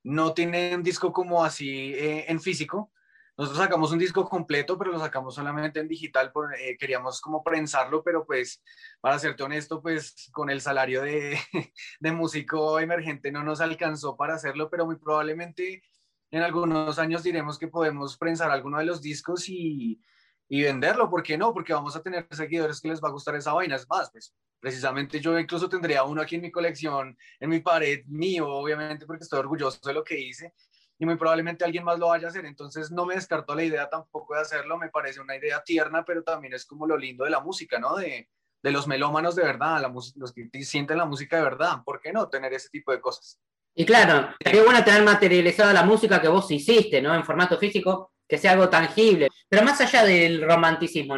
[0.01, 2.91] no tiene un disco como así eh, en físico.
[3.37, 7.43] Nosotros sacamos un disco completo, pero lo sacamos solamente en digital, por, eh, queríamos como
[7.43, 8.63] prensarlo, pero pues,
[8.99, 11.37] para serte honesto, pues con el salario de,
[11.99, 15.83] de músico emergente no nos alcanzó para hacerlo, pero muy probablemente
[16.31, 20.01] en algunos años diremos que podemos prensar alguno de los discos y,
[20.49, 21.53] y venderlo, ¿por qué no?
[21.53, 24.33] Porque vamos a tener seguidores que les va a gustar esa vaina, es más, pues
[24.59, 29.23] precisamente yo incluso tendría uno aquí en mi colección, en mi pared mío, obviamente porque
[29.23, 30.55] estoy orgulloso de lo que hice
[30.99, 33.89] y muy probablemente alguien más lo vaya a hacer, entonces no me descarto la idea
[33.89, 37.29] tampoco de hacerlo, me parece una idea tierna, pero también es como lo lindo de
[37.29, 37.95] la música, ¿no?
[37.95, 38.29] De,
[38.63, 42.11] de los melómanos de verdad, la los que sienten la música de verdad, ¿por qué
[42.11, 43.39] no tener ese tipo de cosas?
[43.79, 47.13] Y claro, qué bueno tener materializada la música que vos hiciste, ¿no?
[47.13, 49.29] En formato físico, que sea algo tangible.
[49.47, 51.17] Pero más allá del romanticismo,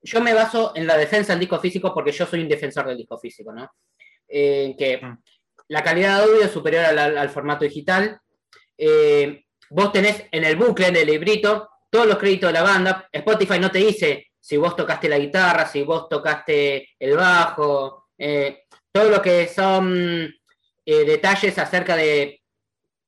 [0.00, 2.96] yo me baso en la defensa del disco físico porque yo soy un defensor del
[2.96, 3.70] disco físico, ¿no?
[4.26, 5.18] Eh, que mm.
[5.68, 8.18] la calidad de audio es superior al, formato digital.
[8.78, 13.08] Eh, vos tenés en el bucle, en el librito, todos los créditos de la banda.
[13.12, 18.64] Spotify no te dice si vos tocaste la guitarra, si vos tocaste el bajo, eh,
[18.90, 20.32] todo lo que son
[20.86, 22.40] eh, detalles acerca de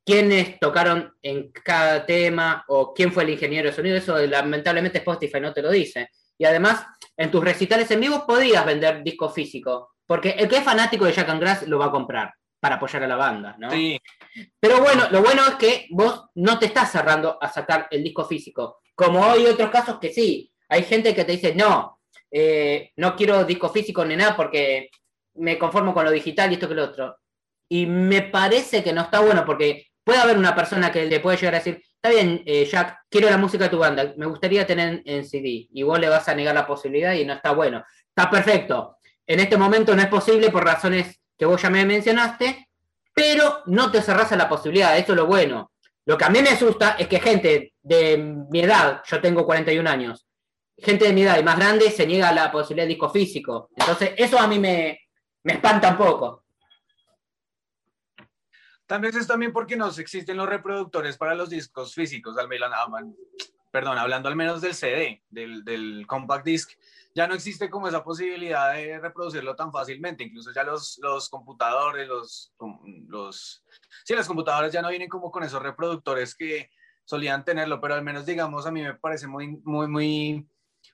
[0.04, 5.40] quiénes tocaron en cada tema o quién fue el ingeniero de sonido, eso lamentablemente Spotify
[5.40, 6.10] no te lo dice.
[6.36, 6.84] Y además,
[7.16, 11.12] en tus recitales en vivo podías vender disco físico, porque el que es fanático de
[11.12, 13.70] Jack and Grass lo va a comprar para apoyar a la banda, ¿no?
[13.70, 13.98] Sí.
[14.58, 18.24] Pero bueno, lo bueno es que vos no te estás cerrando a sacar el disco
[18.24, 20.52] físico, como hay otros casos que sí.
[20.68, 24.90] Hay gente que te dice, no, eh, no quiero disco físico ni nada porque
[25.34, 27.16] me conformo con lo digital y esto que lo otro.
[27.68, 31.36] Y me parece que no está bueno porque puede haber una persona que le puede
[31.36, 34.66] llegar a decir, está bien, eh, Jack, quiero la música de tu banda, me gustaría
[34.66, 35.68] tener en CD.
[35.72, 37.84] Y vos le vas a negar la posibilidad y no está bueno.
[38.08, 38.96] Está perfecto.
[39.26, 42.69] En este momento no es posible por razones que vos ya me mencionaste,
[43.20, 45.72] pero no te cerrás la posibilidad, eso es lo bueno.
[46.06, 49.90] Lo que a mí me asusta es que gente de mi edad, yo tengo 41
[49.90, 50.26] años,
[50.78, 53.68] gente de mi edad y más grande se niega a la posibilidad de disco físico.
[53.76, 55.00] Entonces, eso a mí me,
[55.42, 56.44] me espanta un poco.
[58.88, 62.70] Vez es también porque no existen los reproductores para los discos físicos, al menos,
[63.70, 66.70] perdón, hablando al menos del CD, del, compact disc,
[67.14, 70.24] ya no existe como esa posibilidad de reproducirlo tan fácilmente.
[70.24, 72.54] Incluso ya los, los computadores, los,
[73.08, 73.64] los,
[74.04, 76.70] sí, los computadores ya no vienen como con esos reproductores que
[77.04, 80.48] solían tenerlo, pero al menos, digamos, a mí me parece muy, muy, muy,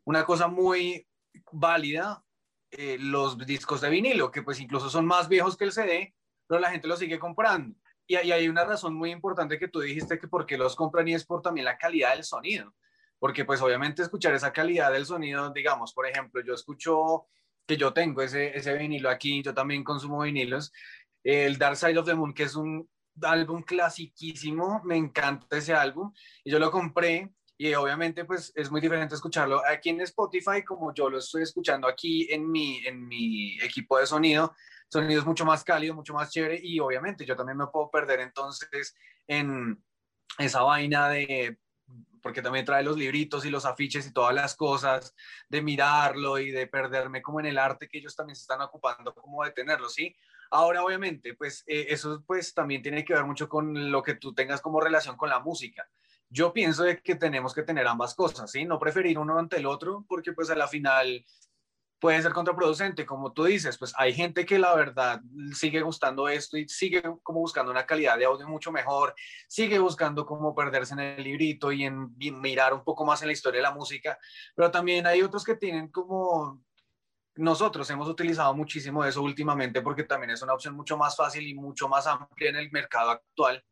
[0.05, 1.07] una cosa muy
[1.52, 2.24] válida
[2.70, 6.14] eh, los discos de vinilo, que pues incluso son más viejos que el CD,
[6.46, 7.76] pero la gente los sigue comprando.
[8.07, 11.07] Y, ahí hay una razón muy importante que tú dijiste que por qué los compran
[11.09, 12.72] y es por también la calidad del sonido.
[13.18, 17.26] Porque pues obviamente escuchar esa calidad del sonido, digamos, por ejemplo, yo escucho
[17.66, 20.72] que yo tengo ese, ese vinilo aquí, yo también consumo vinilos,
[21.24, 22.88] el Dark Side of the Moon, que es un
[23.22, 26.12] álbum clasiquísimo, me encanta ese álbum,
[26.44, 30.92] y yo lo compré y obviamente pues es muy diferente escucharlo aquí en Spotify como
[30.92, 34.55] yo lo estoy escuchando aquí en mi, en mi equipo de sonido.
[34.88, 38.20] Sonido es mucho más cálido, mucho más chévere y obviamente yo también me puedo perder
[38.20, 38.94] entonces
[39.26, 39.83] en
[40.38, 41.59] esa vaina de
[42.26, 45.14] porque también trae los libritos y los afiches y todas las cosas,
[45.48, 49.14] de mirarlo y de perderme como en el arte que ellos también se están ocupando
[49.14, 50.12] como de tenerlo, ¿sí?
[50.50, 54.34] Ahora, obviamente, pues eh, eso pues también tiene que ver mucho con lo que tú
[54.34, 55.88] tengas como relación con la música.
[56.28, 58.64] Yo pienso de que tenemos que tener ambas cosas, ¿sí?
[58.64, 61.24] No preferir uno ante el otro, porque pues a la final
[61.98, 65.20] puede ser contraproducente, como tú dices, pues hay gente que la verdad
[65.54, 69.14] sigue gustando esto y sigue como buscando una calidad de audio mucho mejor,
[69.48, 73.32] sigue buscando como perderse en el librito y en, mirar un poco más en la
[73.32, 74.18] historia de la música,
[74.54, 76.62] pero también hay otros que tienen como
[77.37, 81.54] nosotros hemos utilizado muchísimo eso últimamente porque también es una opción mucho más fácil y
[81.54, 83.62] mucho más amplia en el mercado actual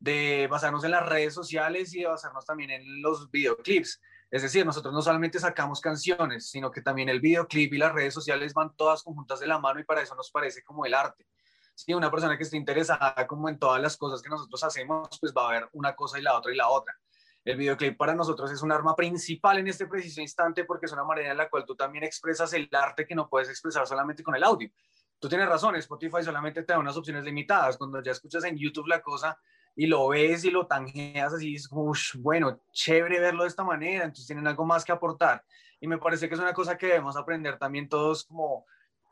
[0.00, 4.00] de basarnos en las redes sociales y de basarnos también en los videoclips.
[4.32, 8.14] Es decir, nosotros no solamente sacamos canciones, sino que también el videoclip y las redes
[8.14, 11.26] sociales van todas conjuntas de la mano y para eso nos parece como el arte.
[11.74, 15.34] Si una persona que esté interesada como en todas las cosas que nosotros hacemos, pues
[15.36, 16.98] va a ver una cosa y la otra y la otra.
[17.44, 21.04] El videoclip para nosotros es un arma principal en este preciso instante porque es una
[21.04, 24.34] manera en la cual tú también expresas el arte que no puedes expresar solamente con
[24.34, 24.70] el audio.
[25.18, 27.76] Tú tienes razón, Spotify solamente te da unas opciones limitadas.
[27.76, 29.38] Cuando ya escuchas en YouTube la cosa,
[29.74, 34.04] y lo ves y lo tangeas así, es como, bueno, chévere verlo de esta manera,
[34.04, 35.44] entonces tienen algo más que aportar.
[35.80, 38.66] Y me parece que es una cosa que debemos aprender también todos como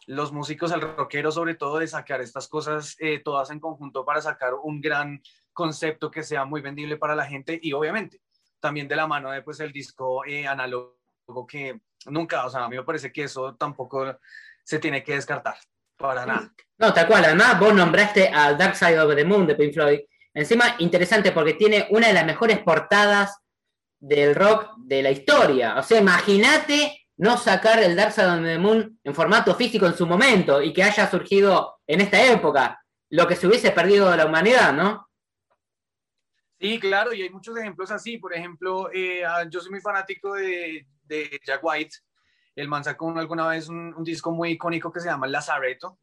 [0.07, 4.21] los músicos, el rockero sobre todo, de sacar estas cosas eh, todas en conjunto para
[4.21, 8.21] sacar un gran concepto que sea muy vendible para la gente y obviamente
[8.61, 10.97] también de la mano de pues el disco eh, análogo
[11.49, 14.19] que nunca, o sea, a mí me parece que eso tampoco
[14.63, 15.57] se tiene que descartar
[15.97, 16.53] para nada.
[16.79, 20.01] No, tal cual, además vos nombraste a Dark Side of the Moon de Pink Floyd
[20.35, 23.39] Encima, interesante porque tiene una de las mejores portadas
[23.99, 25.77] del rock de la historia.
[25.77, 29.95] O sea, imagínate no sacar el Dark Side of the Moon en formato físico en
[29.95, 34.17] su momento y que haya surgido en esta época, lo que se hubiese perdido de
[34.17, 35.09] la humanidad, ¿no?
[36.59, 38.19] Sí, claro, y hay muchos ejemplos así.
[38.19, 40.87] Por ejemplo, eh, ah, yo soy muy fanático de,
[41.45, 41.97] Jack White.
[42.55, 45.99] El man sacó alguna vez un, un, disco muy icónico que se llama Lazareto.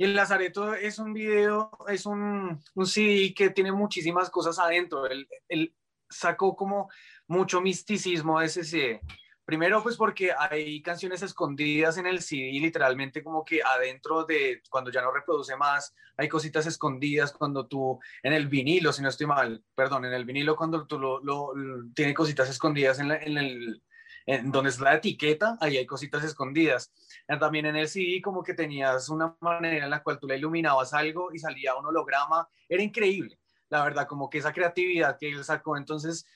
[0.00, 5.06] Y el Lazareto es un video, es un, CD que tiene muchísimas cosas adentro.
[5.06, 5.74] Él,
[6.10, 6.88] sacó como
[7.26, 9.00] mucho misticismo de ese CD.
[9.44, 14.90] Primero, pues porque hay canciones escondidas en el CD, literalmente como que adentro de, cuando
[14.90, 19.26] ya no reproduce más, hay cositas escondidas cuando tú, en el vinilo, si no estoy
[19.26, 21.52] mal, perdón, en el vinilo cuando tú lo,
[21.94, 23.82] tiene cositas escondidas en, en el,
[24.28, 26.92] en donde es la etiqueta, ahí hay cositas escondidas.
[27.40, 30.92] También en el CD como que tenías una manera en la cual tú le iluminabas
[30.92, 35.42] algo y salía un holograma, era increíble, la verdad, como que esa creatividad que él
[35.42, 36.26] sacó, entonces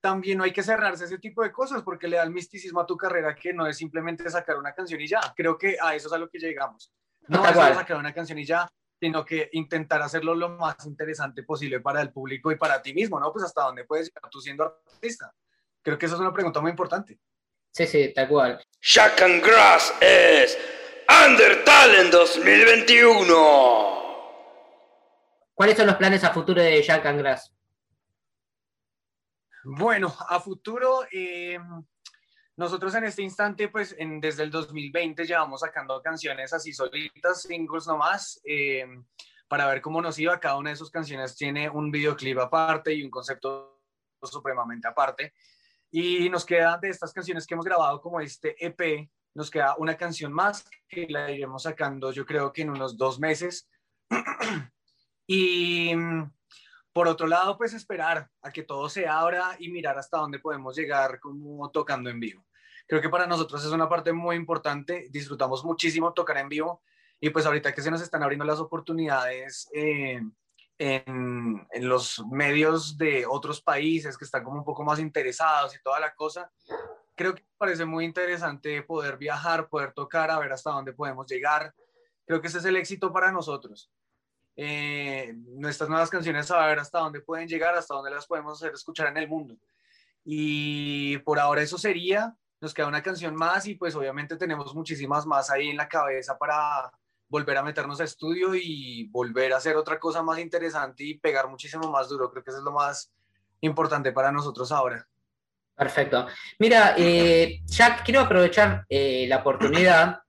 [0.00, 2.86] también no hay que cerrarse ese tipo de cosas porque le da el misticismo a
[2.86, 6.08] tu carrera que no es simplemente sacar una canción y ya, creo que a eso
[6.08, 6.92] es a lo que llegamos.
[7.28, 11.78] No es sacar una canción y ya, sino que intentar hacerlo lo más interesante posible
[11.78, 13.32] para el público y para ti mismo, ¿no?
[13.32, 15.32] Pues hasta dónde puedes llegar tú siendo artista.
[15.82, 17.20] Creo que esa es una pregunta muy importante.
[17.76, 18.66] Sí, sí, tal cual.
[18.80, 20.58] Jack and Grass es
[21.26, 23.34] Undertale en 2021.
[25.52, 27.54] ¿Cuáles son los planes a futuro de Jack and Grass?
[29.64, 31.58] Bueno, a futuro, eh,
[32.56, 38.40] nosotros en este instante, pues desde el 2020 llevamos sacando canciones así solitas, singles nomás,
[38.44, 38.86] eh,
[39.48, 40.40] para ver cómo nos iba.
[40.40, 43.82] Cada una de sus canciones tiene un videoclip aparte y un concepto
[44.22, 45.34] supremamente aparte.
[45.98, 49.96] Y nos queda de estas canciones que hemos grabado como este EP, nos queda una
[49.96, 53.66] canción más que la iremos sacando yo creo que en unos dos meses.
[55.26, 55.94] y
[56.92, 60.76] por otro lado, pues esperar a que todo se abra y mirar hasta dónde podemos
[60.76, 62.44] llegar como tocando en vivo.
[62.86, 66.82] Creo que para nosotros es una parte muy importante, disfrutamos muchísimo tocar en vivo
[67.18, 70.20] y pues ahorita que se nos están abriendo las oportunidades eh,
[70.78, 75.82] en, en, los medios de otros países que están como un poco más interesados y
[75.82, 76.50] toda la cosa.
[77.14, 81.74] Creo que parece muy interesante poder viajar, poder tocar, a ver hasta dónde podemos llegar.
[82.26, 83.90] Creo que ese es el éxito para nosotros.
[84.56, 88.74] Eh, nuestras nuevas canciones, a ver hasta dónde pueden llegar, hasta dónde las podemos hacer
[88.74, 89.56] escuchar en el mundo.
[90.24, 92.36] Y por ahora eso sería.
[92.60, 96.38] Nos queda una canción más y pues obviamente tenemos muchísimas más ahí en la cabeza
[96.38, 96.90] para,
[97.28, 101.48] volver a meternos a estudio y volver a hacer otra cosa más interesante y pegar
[101.48, 102.30] muchísimo más duro.
[102.30, 103.12] Creo que eso es lo más
[103.60, 105.06] importante para nosotros ahora.
[105.74, 106.26] Perfecto.
[106.58, 110.20] Mira, eh, Jack, quiero aprovechar eh, la oportunidad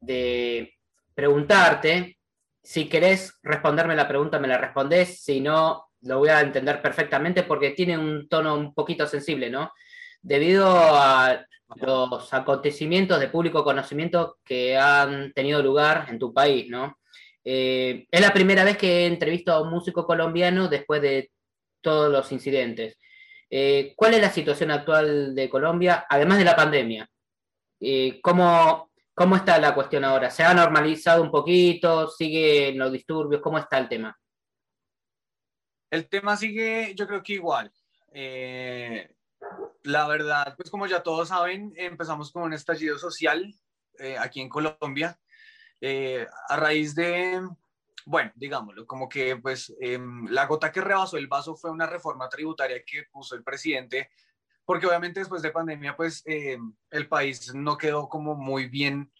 [0.00, 0.74] de
[1.14, 2.18] preguntarte.
[2.62, 5.22] Si querés responderme la pregunta, me la respondés.
[5.22, 9.72] Si no, lo voy a entender perfectamente porque tiene un tono un poquito sensible, ¿no?
[10.24, 11.46] Debido a
[11.76, 16.98] los acontecimientos de público conocimiento que han tenido lugar en tu país, ¿no?
[17.44, 21.30] Eh, es la primera vez que he entrevistado a un músico colombiano después de
[21.82, 22.98] todos los incidentes.
[23.50, 27.08] Eh, ¿Cuál es la situación actual de Colombia, además de la pandemia?
[27.80, 30.30] Eh, ¿cómo, ¿Cómo está la cuestión ahora?
[30.30, 32.08] ¿Se ha normalizado un poquito?
[32.08, 33.42] ¿Siguen los disturbios?
[33.42, 34.18] ¿Cómo está el tema?
[35.90, 37.70] El tema sigue, yo creo que igual.
[39.82, 43.54] La verdad, pues como ya todos saben, empezamos con un estallido social
[44.18, 45.18] aquí en Colombia
[45.86, 47.46] eh, a raíz de,
[48.06, 52.26] bueno, digámoslo, como que pues em, la gota que rebasó el vaso fue una reforma
[52.30, 54.10] tributaria que puso el presidente,
[54.64, 59.12] porque obviamente después de pandemia pues em, el país no quedó como muy bien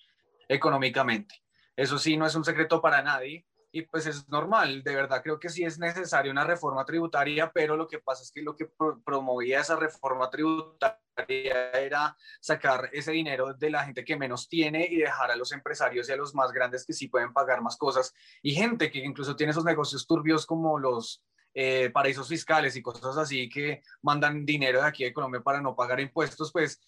[0.49, 1.43] económicamente.
[1.77, 3.45] Eso sí, no es un secreto para nadie
[3.75, 7.77] y pues es normal, de verdad creo que sí es necesaria una reforma tributaria, pero
[7.77, 8.69] lo que pasa es que lo que
[9.05, 14.99] promovía esa reforma tributaria era sacar ese dinero de la gente que menos tiene y
[14.99, 18.15] dejar a los empresarios y a los más grandes que sí pueden pagar más cosas
[18.43, 23.17] y gente que incluso tiene esos negocios turbios como los eh, paraísos fiscales y cosas
[23.17, 26.81] así que mandan dinero de aquí de Colombia para no pagar impuestos, pues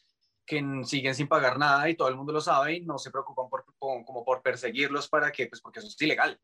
[0.46, 3.48] que siguen sin pagar nada y todo el mundo lo sabe y no se preocupan
[3.50, 6.40] por, como por perseguirlos para que, pues porque eso es ilegal.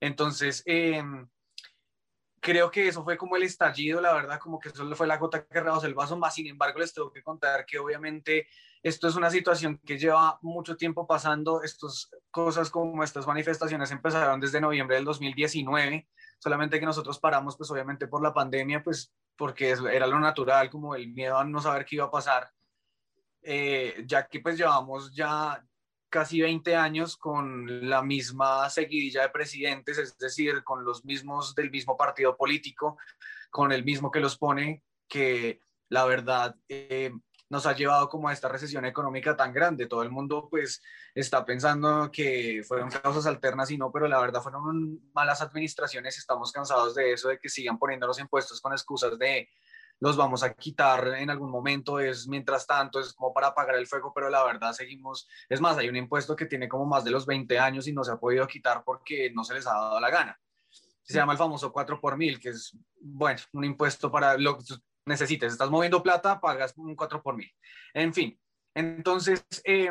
[0.00, 1.28] Entonces, em,
[2.40, 5.44] creo que eso fue como el estallido, la verdad, como que eso fue la gota
[5.44, 8.48] que rebasó el vaso, más sin embargo les tengo que contar que obviamente
[8.82, 14.40] esto es una situación que lleva mucho tiempo pasando, estas cosas como estas manifestaciones empezaron
[14.40, 19.70] desde noviembre del 2019, solamente que nosotros paramos pues obviamente por la pandemia, pues porque
[19.70, 22.50] era lo natural, como el miedo a no saber qué iba a pasar,
[23.42, 25.62] eh, ya que pues llevamos ya
[26.10, 31.70] casi 20 años con la misma seguidilla de presidentes, es decir, con los mismos del
[31.70, 32.98] mismo partido político,
[33.50, 37.12] con el mismo que los pone, que la verdad eh,
[37.48, 39.86] nos ha llevado como a esta recesión económica tan grande.
[39.86, 40.82] Todo el mundo pues
[41.14, 46.16] está pensando que fueron causas alternas y no, pero la verdad fueron malas administraciones.
[46.16, 49.48] Estamos cansados de eso, de que sigan poniendo los impuestos con excusas de
[50.00, 53.86] los vamos a quitar en algún momento, es mientras tanto, es como para apagar el
[53.86, 57.10] fuego, pero la verdad seguimos, es más, hay un impuesto que tiene como más de
[57.10, 60.00] los 20 años y no se ha podido quitar porque no se les ha dado
[60.00, 60.40] la gana.
[61.02, 64.64] Se llama el famoso 4 por mil, que es, bueno, un impuesto para lo que
[65.06, 65.52] necesites.
[65.52, 67.50] Estás moviendo plata, pagas un 4 por mil.
[67.92, 68.40] En fin,
[68.74, 69.90] entonces, eh,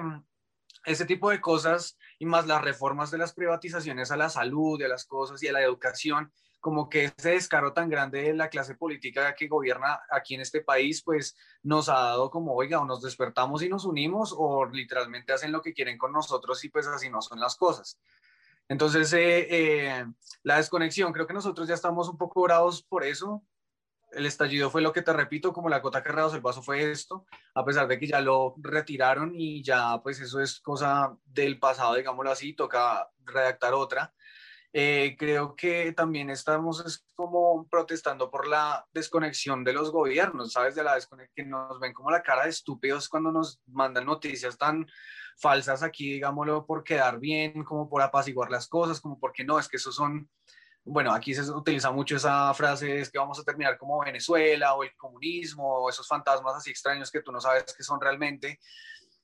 [0.85, 4.87] ese tipo de cosas y más las reformas de las privatizaciones a la salud, de
[4.87, 8.75] las cosas y a la educación, como que ese descaro tan grande de la clase
[8.75, 13.01] política que gobierna aquí en este país, pues nos ha dado como, oiga, o nos
[13.01, 17.09] despertamos y nos unimos, o literalmente hacen lo que quieren con nosotros y pues así
[17.09, 17.99] no son las cosas.
[18.67, 20.05] Entonces, eh, eh,
[20.43, 23.43] la desconexión, creo que nosotros ya estamos un poco bravos por eso.
[24.11, 26.91] El estallido fue lo que te repito, como la gota que rebasó el vaso fue
[26.91, 31.59] esto, a pesar de que ya lo retiraron y ya pues eso es cosa del
[31.59, 34.13] pasado, digámoslo así, toca redactar otra
[34.71, 40.75] eh, creo que también estamos es como protestando por la desconexión de los gobiernos, ¿sabes?
[40.75, 44.57] De la desconexión, que nos ven como la cara de estúpidos cuando nos mandan noticias
[44.57, 44.85] tan
[45.37, 49.67] falsas aquí, digámoslo, por quedar bien, como por apaciguar las cosas, como porque no, es
[49.67, 50.29] que esos son,
[50.83, 54.83] bueno, aquí se utiliza mucho esa frase, es que vamos a terminar como Venezuela o
[54.83, 58.59] el comunismo, o esos fantasmas así extraños que tú no sabes qué son realmente.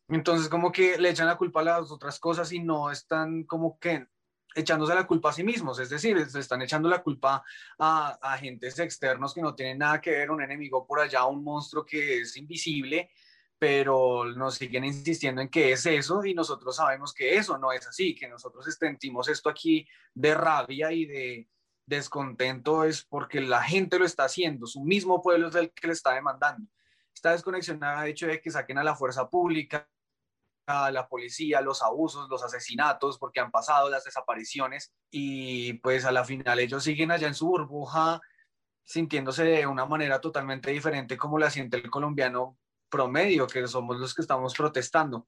[0.08, 3.78] Entonces, como que le echan la culpa a las otras cosas y no están como
[3.80, 4.08] que
[4.56, 7.44] echándose la culpa a sí mismos, es decir, se están echando la culpa
[7.78, 11.86] a, agentes externos que no tienen nada que ver, un enemigo por allá, un monstruo
[11.86, 13.12] que es invisible,
[13.60, 17.86] pero nos siguen insistiendo en que es eso y nosotros sabemos que eso no es
[17.88, 21.50] así, que nosotros sentimos esto aquí de rabia y de
[21.86, 25.94] descontento es porque la gente lo está haciendo, su mismo pueblo es el que le
[25.94, 26.70] está demandando.
[27.14, 29.88] Esta desconexión ha hecho de que saquen a la fuerza pública,
[30.68, 36.26] la policía, los abusos, los asesinatos, porque han pasado las desapariciones y pues a la
[36.26, 38.20] final ellos siguen allá en su burbuja
[38.84, 42.58] sintiéndose de una manera totalmente diferente como la siente el colombiano
[42.90, 45.28] promedio, que somos los que estamos protestando.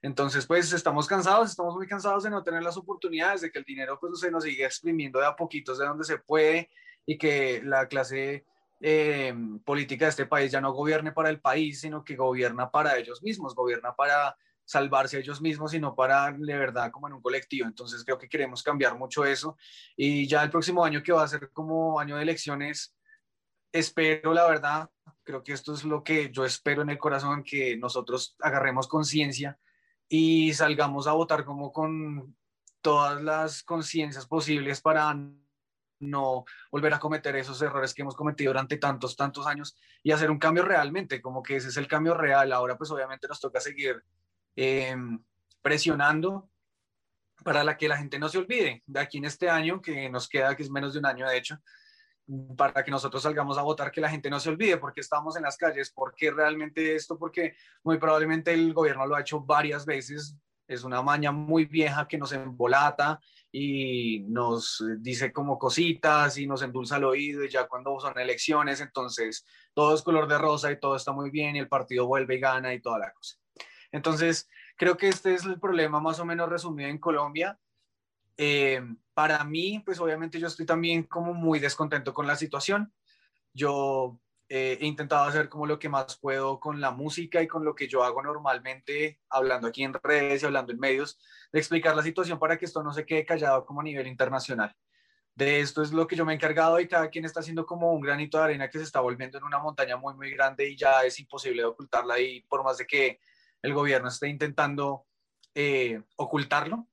[0.00, 3.64] Entonces, pues estamos cansados, estamos muy cansados de no tener las oportunidades, de que el
[3.64, 6.70] dinero pues se nos sigue exprimiendo de a poquitos de donde se puede
[7.04, 8.44] y que la clase
[8.80, 9.34] eh,
[9.64, 13.22] política de este país ya no gobierne para el país, sino que gobierna para ellos
[13.22, 14.36] mismos, gobierna para
[14.68, 17.66] salvarse a ellos mismos, sino para de verdad como en un colectivo.
[17.66, 19.56] Entonces creo que queremos cambiar mucho eso.
[19.96, 22.94] Y ya el próximo año que va a ser como año de elecciones,
[23.72, 24.90] espero la verdad,
[25.24, 29.58] creo que esto es lo que yo espero en el corazón, que nosotros agarremos conciencia
[30.06, 32.36] y salgamos a votar como con
[32.82, 35.16] todas las conciencias posibles para
[36.00, 40.30] no volver a cometer esos errores que hemos cometido durante tantos, tantos años y hacer
[40.30, 42.52] un cambio realmente, como que ese es el cambio real.
[42.52, 44.04] Ahora pues obviamente nos toca seguir
[44.60, 45.22] em,
[45.62, 46.50] presionando
[47.44, 50.56] para que la gente no se olvide de aquí en este año, que nos queda,
[50.56, 51.60] que es menos de un año de hecho,
[52.56, 55.44] para que nosotros salgamos a votar, que la gente no se olvide porque estamos en
[55.44, 57.54] las calles, porque realmente esto, porque
[57.84, 60.36] muy probablemente el gobierno lo ha hecho varias veces,
[60.66, 63.20] es una maña muy vieja que nos embolata
[63.52, 68.80] y nos dice como cositas y nos endulza el oído y ya cuando son elecciones,
[68.80, 72.34] entonces todo es color de rosa y todo está muy bien y el partido vuelve
[72.34, 73.38] y gana y toda la cosa.
[73.92, 77.58] Entonces, creo que este es el problema más o menos resumido en Colombia.
[78.36, 78.80] Eh,
[79.14, 82.92] para mí, pues obviamente yo estoy también como muy descontento con la situación.
[83.52, 87.64] Yo eh, he intentado hacer como lo que más puedo con la música y con
[87.64, 91.18] lo que yo hago normalmente, hablando aquí en redes y hablando en medios,
[91.52, 94.74] de explicar la situación para que esto no se quede callado como a nivel internacional.
[95.34, 97.92] De esto es lo que yo me he encargado y cada quien está haciendo como
[97.92, 100.76] un granito de arena que se está volviendo en una montaña muy, muy grande y
[100.76, 103.20] ya es imposible ocultarla y por más de que
[103.62, 105.06] el gobierno esté intentando
[105.54, 106.88] eh, ocultarlo,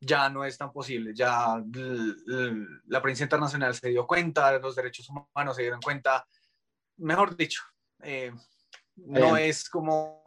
[0.00, 1.12] ya no es tan posible.
[1.14, 1.62] Ya
[2.86, 6.26] la prensa internacional se dio cuenta, los derechos humanos se dieron cuenta,
[6.96, 7.62] mejor dicho,
[8.02, 8.32] eh,
[8.96, 10.22] no es como,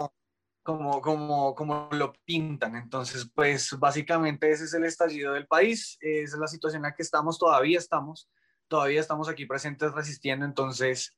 [0.61, 2.75] como, como, como lo pintan.
[2.75, 6.95] Entonces, pues básicamente ese es el estallido del país, esa es la situación en la
[6.95, 8.29] que estamos, todavía estamos,
[8.67, 10.45] todavía estamos aquí presentes resistiendo.
[10.45, 11.17] Entonces,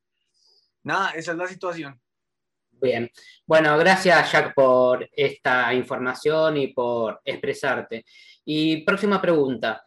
[0.84, 2.01] nada, esa es la situación.
[2.82, 3.09] Bien,
[3.45, 8.05] bueno, gracias Jack por esta información y por expresarte.
[8.43, 9.84] Y próxima pregunta.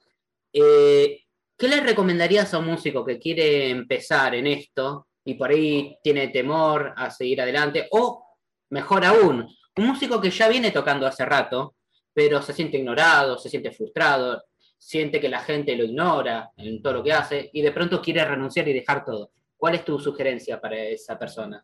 [0.53, 1.24] Eh,
[1.57, 6.28] ¿Qué le recomendarías a un músico que quiere empezar en esto y por ahí tiene
[6.28, 8.36] temor a seguir adelante, o
[8.70, 11.74] mejor aún, un músico que ya viene tocando hace rato,
[12.14, 14.43] pero se siente ignorado, se siente frustrado,
[14.78, 18.24] siente que la gente lo ignora en todo lo que hace y de pronto quiere
[18.24, 19.32] renunciar y dejar todo.
[19.57, 21.62] ¿Cuál es tu sugerencia para esa persona?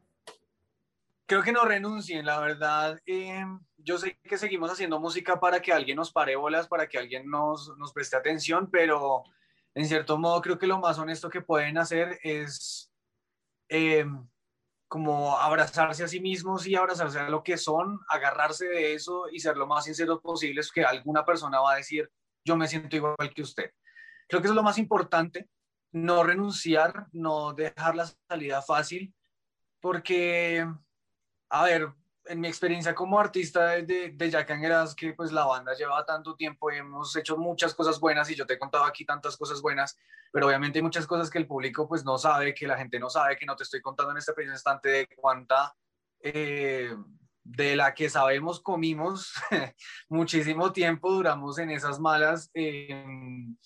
[1.26, 3.00] Creo que no renuncien, la verdad.
[3.06, 3.44] Eh,
[3.78, 7.28] yo sé que seguimos haciendo música para que alguien nos pare bolas, para que alguien
[7.30, 9.24] nos, nos preste atención, pero
[9.74, 12.92] en cierto modo creo que lo más honesto que pueden hacer es
[13.68, 14.06] eh,
[14.86, 19.40] como abrazarse a sí mismos y abrazarse a lo que son, agarrarse de eso y
[19.40, 22.08] ser lo más sinceros posibles que alguna persona va a decir,
[22.44, 23.70] yo me siento igual que usted.
[24.28, 25.48] Creo que eso es lo más importante,
[25.92, 29.14] no renunciar, no dejar la salida fácil,
[29.80, 30.66] porque,
[31.54, 31.88] a ver,
[32.24, 36.34] en mi experiencia como artista de, de Jack Angeras, que pues la banda lleva tanto
[36.34, 39.62] tiempo y hemos hecho muchas cosas buenas y yo te he contado aquí tantas cosas
[39.62, 39.96] buenas,
[40.32, 43.08] pero obviamente hay muchas cosas que el público pues no sabe, que la gente no
[43.08, 45.76] sabe, que no te estoy contando en este preciso instante de cuánta
[46.20, 46.92] eh,
[47.44, 49.32] de la que sabemos comimos
[50.08, 52.50] muchísimo tiempo, duramos en esas malas.
[52.52, 53.56] Em,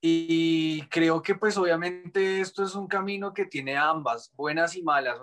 [0.00, 5.18] y creo que pues obviamente esto es un camino que tiene ambas, buenas y malas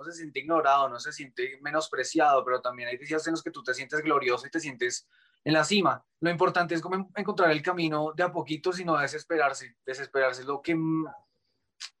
[0.00, 3.50] no se siente ignorado, no se siente menospreciado, pero también hay días en los que
[3.50, 5.06] tú te sientes glorioso y te sientes
[5.44, 6.02] en la cima.
[6.20, 9.76] Lo importante es como encontrar el camino de a poquito, sino desesperarse.
[9.84, 10.74] Desesperarse es lo que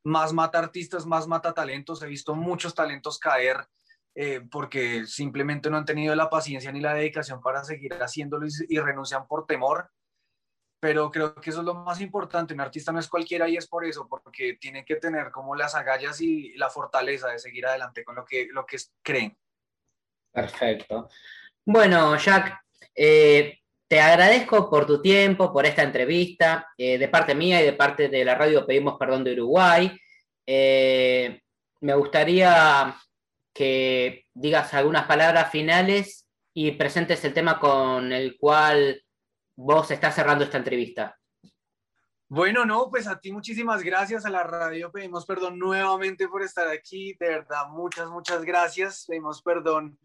[0.04, 2.02] más mata artistas, más mata talentos.
[2.02, 3.68] He visto muchos talentos caer
[4.14, 8.78] eh, porque simplemente no han tenido la paciencia ni la dedicación para seguir haciéndolo y
[8.78, 9.90] renuncian por temor
[10.80, 12.54] pero creo que eso es lo más importante.
[12.54, 15.74] Un artista no es cualquiera y es por eso, porque tiene que tener como las
[15.74, 19.36] agallas y la fortaleza de seguir adelante con lo que, lo que creen.
[20.32, 21.10] Perfecto.
[21.66, 22.64] Bueno, Jack,
[22.94, 26.68] eh, te agradezco por tu tiempo, por esta entrevista.
[26.78, 30.00] Eh, de parte mía y de parte de la radio Pedimos Perdón de Uruguay.
[30.46, 31.42] Eh,
[31.80, 32.96] me gustaría
[33.52, 39.02] que digas algunas palabras finales y presentes el tema con el cual
[39.62, 41.18] vos estás cerrando esta entrevista.
[42.28, 46.68] Bueno, no, pues a ti muchísimas gracias, a la radio pedimos perdón nuevamente por estar
[46.68, 49.98] aquí, de verdad, muchas, muchas gracias, pedimos perdón,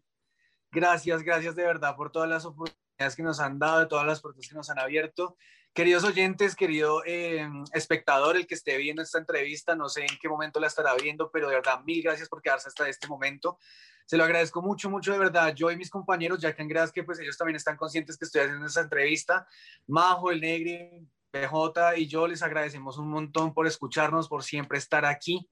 [0.70, 4.46] gracias, gracias de verdad por todas las oportunidades que nos han dado, todas las puertas
[4.46, 5.38] que nos han abierto.
[5.76, 10.26] Queridos oyentes, querido eh, espectador, el que esté viendo esta entrevista, no sé en qué
[10.26, 13.58] momento la estará viendo, pero de verdad, mil gracias por quedarse hasta este momento.
[14.06, 15.54] Se lo agradezco mucho, mucho de verdad.
[15.54, 18.40] Yo y mis compañeros, ya que en que pues ellos también están conscientes que estoy
[18.40, 19.46] haciendo esta entrevista.
[19.86, 25.04] Majo, el Negri, PJ y yo les agradecemos un montón por escucharnos, por siempre estar
[25.04, 25.46] aquí.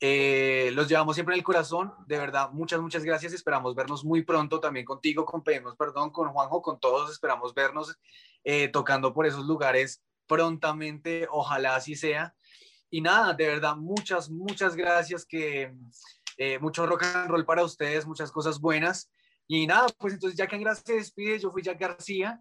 [0.00, 3.32] Eh, los llevamos siempre en el corazón, de verdad, muchas, muchas gracias.
[3.32, 7.10] Esperamos vernos muy pronto también contigo, con Pedimos Perdón, con Juanjo, con todos.
[7.10, 7.96] Esperamos vernos
[8.44, 12.34] eh, tocando por esos lugares prontamente, ojalá así sea.
[12.90, 15.74] Y nada, de verdad, muchas, muchas gracias que
[16.36, 19.10] eh, mucho rock and roll para ustedes, muchas cosas buenas.
[19.48, 22.40] Y nada, pues entonces Jack Angra se despide, yo fui Jack García.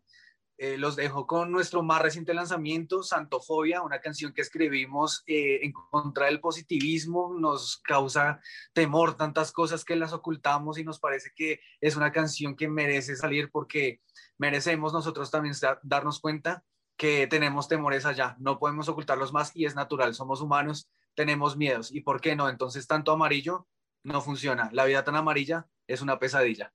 [0.59, 5.71] Eh, los dejo con nuestro más reciente lanzamiento, Santofobia, una canción que escribimos eh, en
[5.71, 7.35] contra del positivismo.
[7.37, 8.39] Nos causa
[8.73, 13.15] temor tantas cosas que las ocultamos y nos parece que es una canción que merece
[13.15, 14.01] salir porque
[14.37, 15.53] merecemos nosotros también
[15.83, 16.63] darnos cuenta
[16.97, 21.91] que tenemos temores allá, no podemos ocultarlos más y es natural, somos humanos, tenemos miedos.
[21.91, 22.49] ¿Y por qué no?
[22.49, 23.67] Entonces, tanto amarillo
[24.03, 24.69] no funciona.
[24.73, 26.73] La vida tan amarilla es una pesadilla.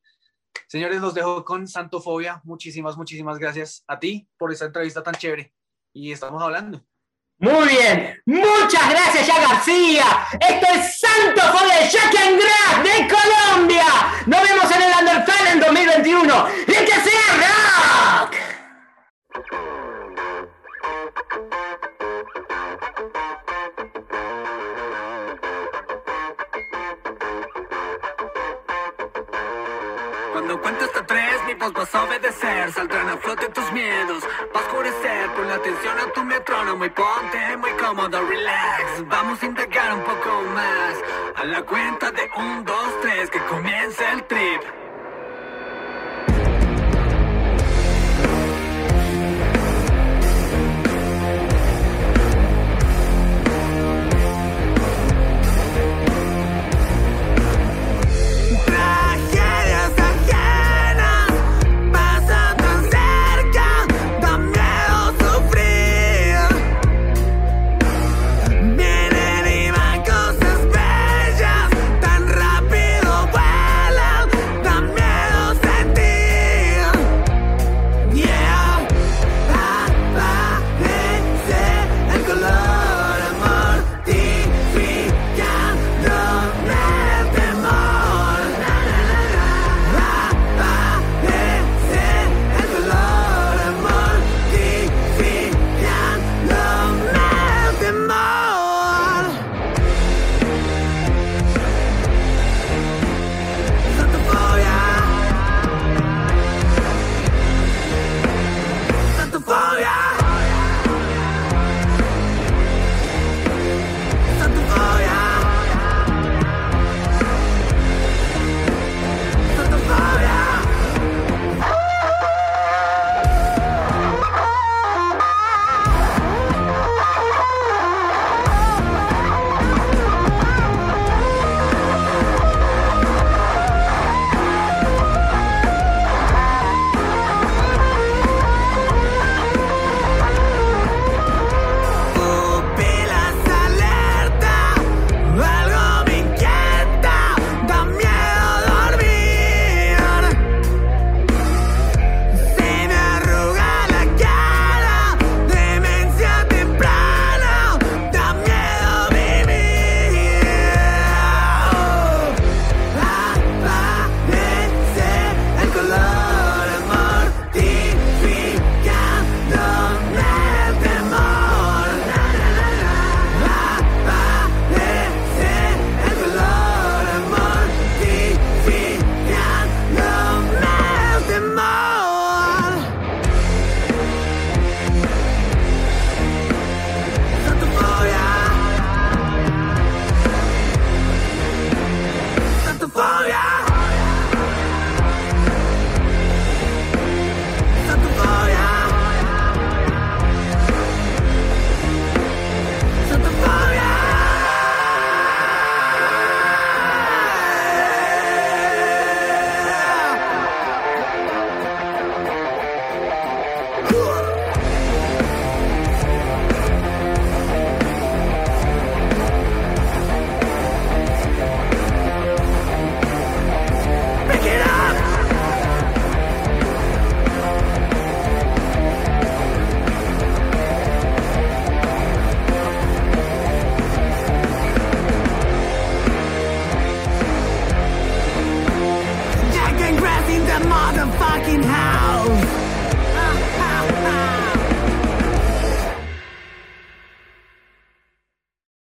[0.68, 2.40] Señores, los dejo con Santofobia.
[2.44, 5.53] Muchísimas, muchísimas gracias a ti por esta entrevista tan chévere.
[5.92, 6.84] Y estamos hablando.
[7.38, 10.05] Muy bien, muchas gracias, ya García.
[10.40, 13.84] Esto es Santofobia de Jack and de Colombia.
[14.26, 16.46] Nos vemos en el Undertale en 2021.
[31.55, 32.72] Vas a obedecer.
[32.72, 34.22] Saldrán a flote tus miedos.
[34.55, 39.09] Va a oscurecer, la atención a tu metrónomo y ponte muy cómodo, relax.
[39.09, 40.94] Vamos a indagar un poco más.
[41.36, 44.82] A la cuenta de un, dos, tres, que comience el trip.